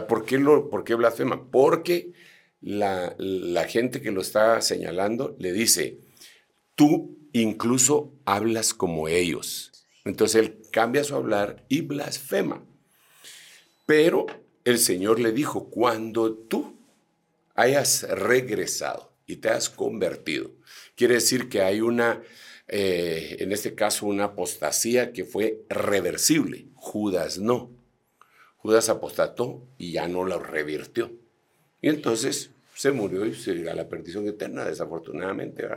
[0.09, 1.51] ¿Por qué, lo, por qué blasfema?
[1.51, 2.13] Porque
[2.61, 5.99] la, la gente que lo está señalando le dice,
[6.75, 9.73] tú incluso hablas como ellos.
[10.05, 12.65] Entonces él cambia su hablar y blasfema.
[13.87, 14.27] Pero
[14.65, 16.80] el Señor le dijo, cuando tú
[17.55, 20.51] hayas regresado y te has convertido,
[20.97, 22.23] quiere decir que hay una,
[22.69, 26.67] eh, en este caso, una apostasía que fue reversible.
[26.75, 27.71] Judas no.
[28.57, 31.13] Judas apostató y ya no lo revirtió.
[31.81, 35.69] Y entonces se murió y se a la perdición eterna, desafortunadamente.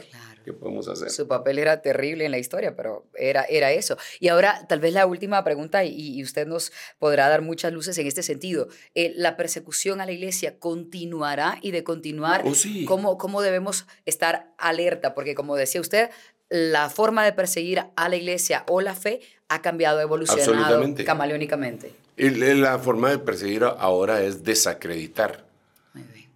[0.46, 1.10] ¿Qué podemos hacer?
[1.10, 3.98] Su papel era terrible en la historia, pero era, era eso.
[4.22, 8.08] Y ahora, tal vez la última pregunta, y, usted nos podrá dar muchas luces en
[8.08, 8.70] este sentido.
[8.96, 12.44] Eh, ¿La persecución a la iglesia continuará y de continuar?
[12.46, 12.86] Oh, sí.
[12.86, 15.14] ¿cómo, ¿Cómo debemos estar alerta?
[15.14, 16.10] Porque como decía usted,
[16.48, 21.92] la forma de perseguir a la iglesia o la fe ha cambiado, evolucionado camaleónicamente.
[22.16, 25.44] La forma de perseguir ahora es desacreditar.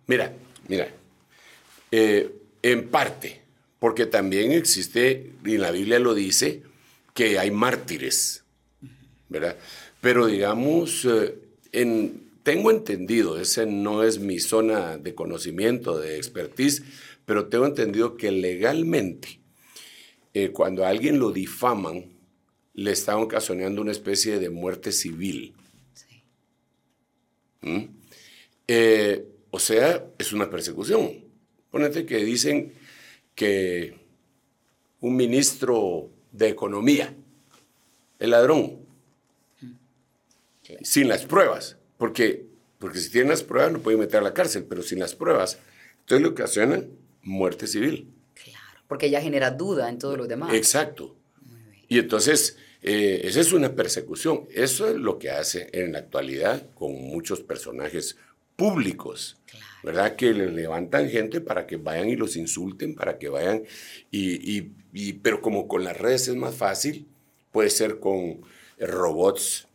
[0.07, 0.34] Mira,
[0.68, 0.89] mira,
[1.91, 3.41] eh, en parte,
[3.80, 6.63] porque también existe, y la Biblia lo dice,
[7.13, 8.43] que hay mártires,
[9.30, 9.57] ¿verdad?
[10.01, 11.36] Pero digamos, eh,
[11.72, 16.84] en, tengo entendido, ese no es mi zona de conocimiento, de expertise,
[17.26, 19.39] pero tengo entendido que legalmente,
[20.34, 22.05] eh, cuando a alguien lo difaman,
[22.74, 25.53] le están ocasionando una especie de muerte civil.
[27.61, 27.86] ¿Mm?
[28.68, 29.26] Eh,
[29.58, 31.26] o sea, es una persecución.
[31.72, 32.74] Ponete que dicen
[33.34, 33.97] que
[34.99, 37.12] un ministro de Economía
[38.20, 38.86] es ladrón,
[40.84, 42.45] sin las pruebas, porque,
[42.78, 45.58] porque si tienen las pruebas no pueden meter a la cárcel, pero sin las pruebas,
[46.01, 46.89] entonces le ocasionan
[47.24, 48.14] muerte civil.
[48.36, 50.53] Claro, porque ya genera duda en todos los demás.
[50.53, 51.16] Exacto.
[51.88, 54.47] Y entonces eh, esa es una persecución.
[54.53, 58.18] Eso es lo que hace en la actualidad con muchos personajes
[58.58, 59.38] públicos,
[59.84, 60.18] ¿verdad?
[60.18, 63.64] Que le levantan gente para que vayan y los insulten, para que vayan
[64.12, 64.62] y,
[65.22, 67.08] pero como con las redes es más fácil,
[67.51, 68.41] puede ser con
[68.78, 69.68] robots,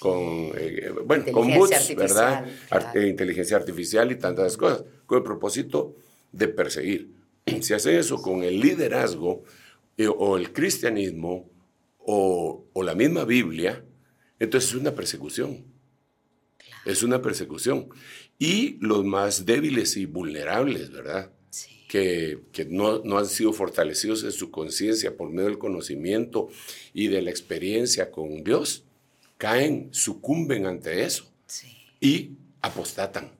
[0.00, 2.46] con, eh, bueno, con bots, ¿verdad?
[2.94, 5.96] inteligencia artificial y tantas cosas, con el propósito
[6.32, 7.16] de perseguir.
[7.62, 9.42] Si hacen eso con el liderazgo
[9.96, 11.48] eh, o el cristianismo,
[12.10, 13.84] o, la misma Biblia,
[14.38, 15.64] entonces es una persecución.
[16.88, 17.90] Es una persecución.
[18.38, 21.30] Y los más débiles y vulnerables, ¿verdad?
[21.86, 26.48] Que, no, no, han sido fortalecidos en su conciencia por medio del conocimiento
[26.94, 28.84] y de la experiencia con Dios,
[29.36, 31.30] caen, sucumben ante eso
[32.00, 32.32] y
[32.62, 33.32] apostatan.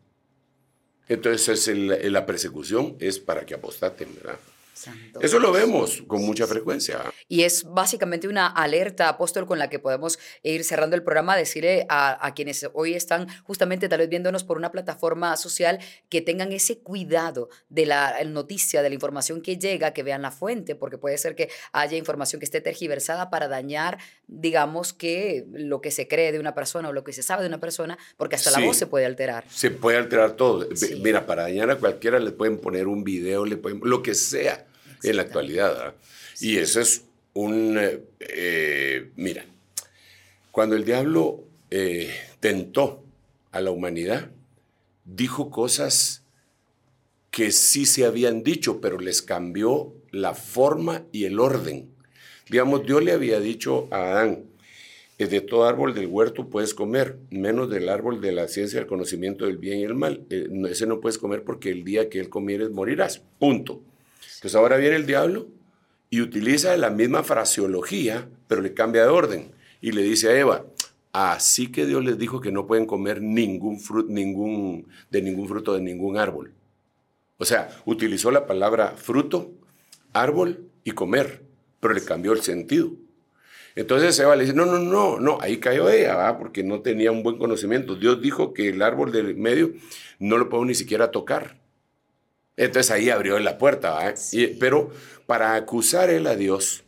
[1.08, 4.38] Entonces es la persecución es para que apostaten, ¿verdad?
[4.78, 7.00] Santo Eso lo vemos con mucha frecuencia.
[7.28, 11.86] Y es básicamente una alerta, apóstol, con la que podemos ir cerrando el programa, decirle
[11.88, 16.52] a, a quienes hoy están justamente tal vez viéndonos por una plataforma social que tengan
[16.52, 20.98] ese cuidado de la noticia, de la información que llega, que vean la fuente, porque
[20.98, 26.06] puede ser que haya información que esté tergiversada para dañar, digamos, que lo que se
[26.06, 28.60] cree de una persona o lo que se sabe de una persona, porque hasta Sí.
[28.60, 29.44] la voz se puede alterar.
[29.50, 30.66] Se puede alterar todo.
[30.76, 31.00] Sí.
[31.02, 34.66] Mira, para dañar a cualquiera le pueden poner un video, le pueden, lo que sea
[35.02, 35.94] en la actualidad.
[36.40, 37.78] Y eso es un...
[38.20, 39.44] eh, mira,
[40.50, 43.04] cuando el diablo eh, tentó
[43.52, 44.30] a la humanidad,
[45.04, 46.24] dijo cosas
[47.30, 51.90] que sí se habían dicho, pero les cambió la forma y el orden.
[52.50, 54.46] Digamos, Dios le había dicho a Adán,
[55.18, 58.88] eh, de todo árbol del huerto puedes comer, menos del árbol de la ciencia del
[58.88, 60.26] conocimiento del bien y el mal.
[60.30, 63.22] Ese no puedes comer porque el día que él comieres morirás.
[63.38, 63.82] Punto.
[64.38, 65.48] Entonces ahora viene el diablo
[66.10, 69.50] y utiliza la misma fraseología, pero le cambia de orden.
[69.80, 70.64] Y le dice a Eva,
[71.12, 75.74] así que Dios les dijo que no pueden comer ningún fruto, ningún, de ningún fruto
[75.74, 76.52] de ningún árbol.
[77.36, 79.50] O sea, utilizó la palabra fruto,
[80.12, 81.42] árbol y comer,
[81.80, 82.92] pero le cambió el sentido.
[83.74, 86.38] Entonces Eva le dice, no, no, no, no, ahí cayó ella, ¿va?
[86.38, 87.96] porque no tenía un buen conocimiento.
[87.96, 89.72] Dios dijo que el árbol del medio
[90.20, 91.57] no lo puedo ni siquiera tocar.
[92.58, 94.14] Entonces ahí abrió la puerta.
[94.32, 94.90] Y- pero
[95.26, 96.84] para acusar él a Dios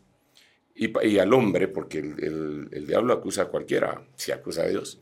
[0.75, 4.99] y, al hombre, porque el, el- el diablo acusa a cualquiera, si acusa a Dios.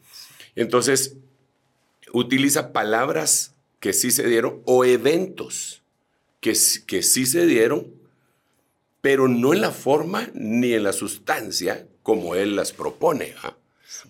[0.55, 1.17] Entonces
[2.13, 5.83] utiliza palabras que sí se dieron o eventos
[6.41, 6.57] que,
[6.87, 7.93] que sí se dieron,
[9.01, 13.35] pero no en la forma ni en la sustancia como él las propone.
[13.45, 13.57] ¿va?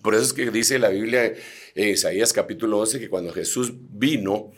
[0.01, 1.33] Por eso es que dice la Biblia
[1.75, 4.51] en Isaías capítulo 11 que cuando Jesús vino,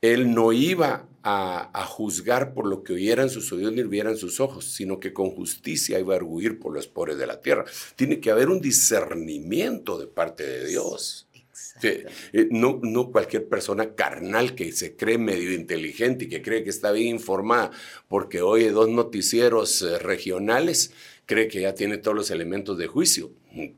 [0.00, 4.40] él no iba a, a juzgar por lo que oyeran sus oídos ni vieran sus
[4.40, 7.64] ojos, sino que con justicia iba a arguir por los pobres de la tierra.
[7.96, 11.28] Tiene que haber un discernimiento de parte de Dios.
[11.80, 11.88] Sí,
[12.32, 16.70] eh, no, no cualquier persona carnal que se cree medio inteligente y que cree que
[16.70, 17.70] está bien informada
[18.08, 20.92] porque oye dos noticieros eh, regionales,
[21.28, 23.30] cree que ya tiene todos los elementos de juicio.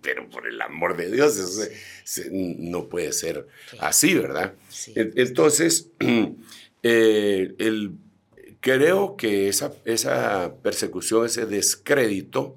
[0.03, 1.73] Pero por el amor de Dios, eso se-
[2.05, 3.49] se- no puede ser
[3.81, 4.55] así, ¿verdad?
[4.69, 4.93] Sí.
[4.97, 5.91] Entonces,
[6.83, 7.93] eh, el-
[8.61, 12.57] creo que esa, esa persecución, ese descrédito,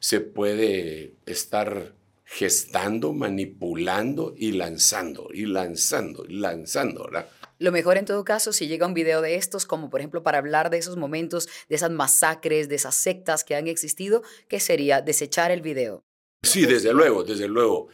[0.00, 1.94] se puede estar
[2.26, 7.28] gestando, manipulando y lanzando, y lanzando, y lanzando, ¿verdad?
[7.58, 10.38] Lo mejor en todo caso, si llega un video de estos, como por ejemplo para
[10.38, 15.00] hablar de esos momentos, de esas masacres, de esas sectas que han existido, ¿qué sería?
[15.00, 16.04] Desechar el video.
[16.42, 17.88] Sí, desde luego, desde luego.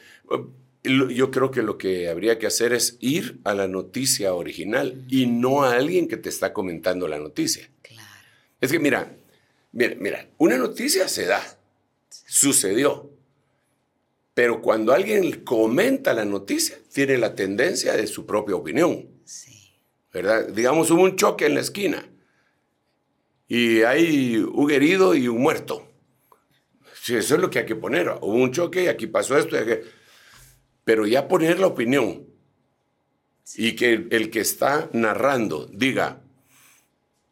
[0.83, 5.27] Yo creo que lo que habría que hacer es ir a la noticia original y
[5.27, 7.71] no a alguien que te está comentando la noticia.
[7.83, 8.09] Claro.
[8.61, 9.17] Es que mira,
[9.71, 11.41] mira, mira, una noticia se da,
[12.27, 13.11] sucedió,
[14.35, 19.12] pero cuando alguien comenta la noticia, tiene la tendencia de su propia opinión.
[20.13, 20.49] ¿Verdad?
[20.49, 22.05] Digamos, hubo un choque en la esquina
[23.49, 25.89] y hay un herido y un muerto.
[27.03, 28.09] Sí, eso es lo que hay que poner.
[28.21, 29.57] Hubo un choque y aquí pasó esto.
[29.57, 29.81] y.
[30.85, 32.27] Pero ya poner la opinión
[33.57, 36.23] y que el, el que está narrando diga,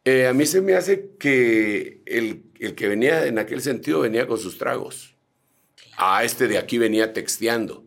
[0.03, 4.27] eh, a mí se me hace que el, el que venía en aquel sentido venía
[4.27, 5.15] con sus tragos.
[5.97, 7.85] Ah, este de aquí venía texteando.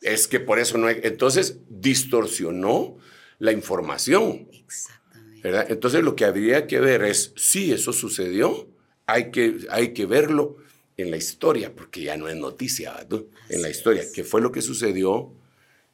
[0.00, 1.00] Es que por eso no hay...
[1.02, 2.98] Entonces distorsionó
[3.38, 4.48] la información.
[4.52, 5.40] Exactamente.
[5.42, 5.66] ¿verdad?
[5.70, 8.68] Entonces lo que habría que ver es si eso sucedió,
[9.06, 10.56] hay que, hay que verlo
[10.96, 13.22] en la historia, porque ya no es noticia, ¿verdad?
[13.48, 15.32] en la historia, qué fue lo que sucedió,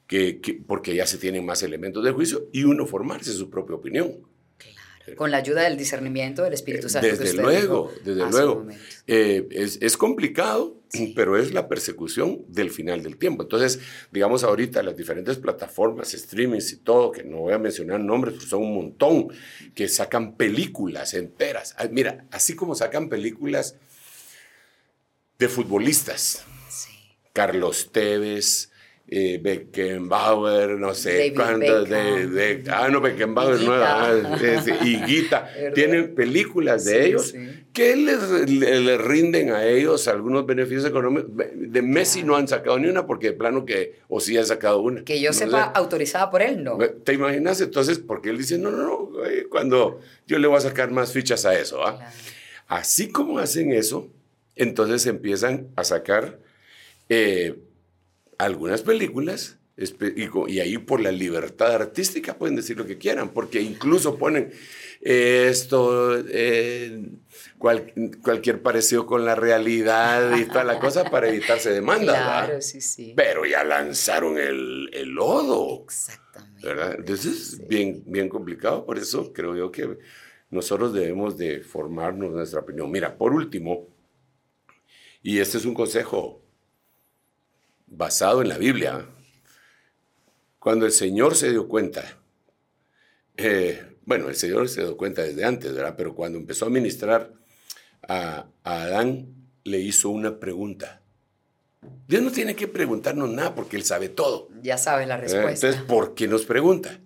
[0.06, 3.76] que, que- porque ya se tienen más elementos de juicio y uno formarse su propia
[3.76, 4.12] opinión.
[5.16, 7.06] Con la ayuda del discernimiento del Espíritu Santo.
[7.06, 8.66] que Desde usted luego, dijo desde luego.
[9.06, 10.80] Eh, es, es complicado,
[11.14, 13.42] pero es la persecución del final del tiempo.
[13.42, 13.80] Entonces,
[14.10, 18.48] digamos ahorita las diferentes plataformas, streamings y todo, que no voy a mencionar nombres, porque
[18.48, 19.28] son un montón,
[19.74, 21.74] que sacan películas enteras.
[21.78, 23.76] Ah, Mira, así como sacan películas
[25.38, 26.90] de futbolistas, Sí.
[27.32, 28.70] Carlos Tevez,
[29.16, 34.04] eh, Beckenbauer, no sé David cuántos, de, ah, no, Beckenbauer, no, Higuita.
[34.04, 35.50] ah, es- Higuita.
[35.54, 35.72] ¿Verdad?
[35.74, 37.64] Tienen películas de Sí, ellos sí.
[37.72, 41.30] que les, le- le rinden a ellos algunos beneficios económicos.
[41.54, 44.80] De Messi no han sacado ni una porque de plano que, o sí han sacado
[44.80, 45.04] una.
[45.04, 45.70] Que yo No sepa, sé.
[45.74, 46.76] autorizada por él, no.
[46.78, 47.98] ¿Te imaginas entonces?
[48.00, 49.10] Porque él dice, no, no, no,
[49.48, 51.86] cuando yo le voy a sacar más fichas a eso.
[51.86, 51.96] ¿ah?
[51.98, 52.10] Claro.
[52.66, 54.08] Así como hacen eso,
[54.56, 56.38] entonces empiezan a sacar
[57.08, 57.54] eh,
[58.38, 64.16] algunas películas y, ahí por la libertad artística pueden decir lo que quieran, porque incluso
[64.16, 64.52] ponen
[65.00, 67.08] esto, eh,
[67.58, 72.16] cualquier parecido con la realidad y toda la cosa para evitarse demandas.
[72.16, 73.14] Claro, sí, sí.
[73.16, 75.82] Pero ya lanzaron el, lodo.
[75.84, 76.66] Exactamente.
[76.66, 76.94] ¿verdad?
[76.96, 79.98] Entonces es bien, bien complicado, por eso creo yo que
[80.50, 82.90] nosotros debemos de formarnos nuestra opinión.
[82.92, 83.88] Mira, por último,
[85.20, 86.43] y este es un consejo
[87.96, 89.06] basado en la Biblia,
[90.58, 92.18] cuando el Señor se dio cuenta,
[93.36, 95.94] eh, bueno, el Señor se dio cuenta desde antes, ¿verdad?
[95.96, 97.32] Pero cuando empezó a ministrar
[98.08, 99.28] a, Adán,
[99.64, 101.00] le hizo una pregunta.
[102.08, 104.48] Dios no tiene que preguntarnos nada porque Él sabe todo.
[104.62, 105.66] Ya sabe la respuesta.
[105.66, 106.98] Entonces, ¿por qué nos pregunta?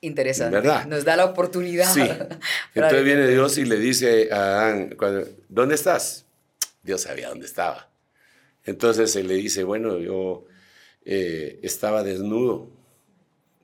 [0.00, 0.56] Interesante.
[0.56, 0.86] ¿verdad?
[0.86, 1.92] Nos da la oportunidad.
[1.92, 2.00] Sí.
[2.74, 4.96] Entonces viene Dios y le dice a Adán,
[5.48, 6.26] ¿dónde estás?
[6.82, 7.91] Dios sabía dónde estaba.
[8.64, 10.44] Entonces él le dice, bueno, yo
[11.04, 12.70] eh, estaba desnudo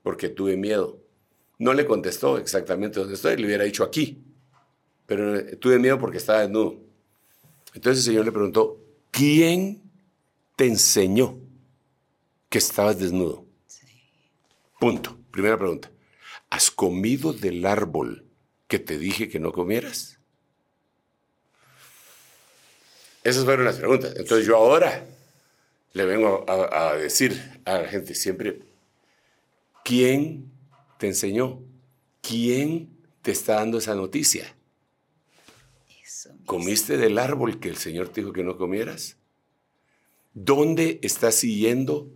[0.03, 0.99] porque tuve miedo.
[1.59, 4.23] No le contestó exactamente dónde estoy, le hubiera dicho aquí,
[5.07, 6.81] pero eh, tuve miedo porque estaba desnudo.
[7.75, 8.81] Entonces el Señor le preguntó,
[9.11, 9.83] ¿quién
[10.57, 11.39] te enseñó
[12.49, 13.45] que estabas desnudo?
[14.81, 15.19] Punto.
[15.31, 15.89] Primera pregunta.
[16.51, 18.25] ¿Has comido del árbol
[18.67, 20.18] que te dije que no comieras?
[23.29, 24.15] Esas fueron las preguntas.
[24.17, 25.07] Entonces yo ahora
[25.93, 28.61] le vengo a, decir a la gente siempre,
[29.85, 30.51] ¿quién
[30.99, 31.61] te enseñó?
[32.23, 32.89] ¿Quién
[33.21, 34.55] te está dando esa noticia?
[36.47, 39.17] ¿Comiste del árbol que el Señor te dijo que no comieras?
[40.33, 42.11] ¿Dónde estás siguiendo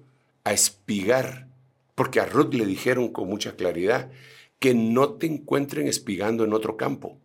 [0.44, 1.46] a espigar?
[1.94, 4.10] Porque a Ruth le dijeron con mucha claridad
[4.58, 7.18] que no te encuentren espigando en otro campo.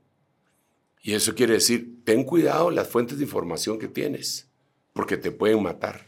[1.07, 4.49] Y eso quiere decir, ten cuidado las fuentes de información que tienes,
[4.91, 6.05] porque te pueden matar.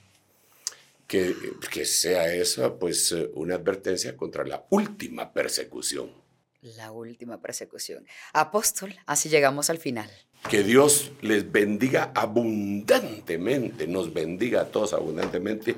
[1.07, 1.33] Que,
[1.71, 6.11] que sea esa, pues, eh, una advertencia contra la última persecución.
[6.59, 8.05] La última persecución.
[8.33, 10.11] Apóstol, así llegamos al final.
[10.49, 15.77] Que Dios les bendiga abundantemente, nos bendiga a todos abundantemente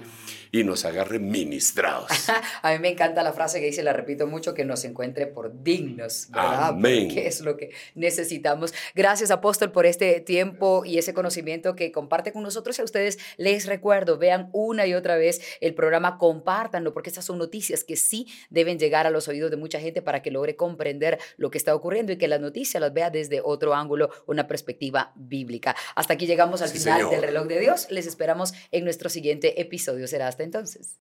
[0.52, 2.12] y nos agarre ministrados.
[2.62, 5.64] a mí me encanta la frase que dice, la repito mucho, que nos encuentre por
[5.64, 6.70] dignos, ¿verdad?
[6.70, 7.08] Amén.
[7.08, 8.74] Porque es lo que necesitamos.
[8.94, 12.78] Gracias, apóstol, por este tiempo y ese conocimiento que comparte con nosotros.
[12.78, 17.26] Y a ustedes les recuerdo, vean una y otra vez el programa, compártanlo, porque estas
[17.26, 20.56] son noticias que sí deben llegar a los oídos de mucha gente para que logre
[20.56, 24.48] comprender lo que está ocurriendo y que las noticias las vea desde otro ángulo, una
[24.48, 25.76] perspectiva bíblica.
[25.96, 27.88] Hasta aquí llegamos al final del reloj de Dios.
[27.90, 30.08] Les esperamos en nuestro siguiente episodio.
[30.08, 31.00] Será entonces.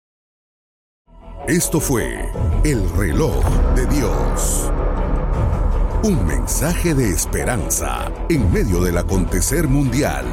[1.46, 2.30] Esto fue
[2.64, 3.44] El reloj
[3.74, 4.70] de Dios.
[6.02, 10.24] Un mensaje de esperanza en medio del acontecer mundial.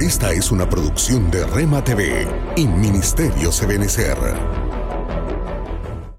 [0.00, 4.16] Esta es una producción de Rema TV y Ministerio Sebenecer.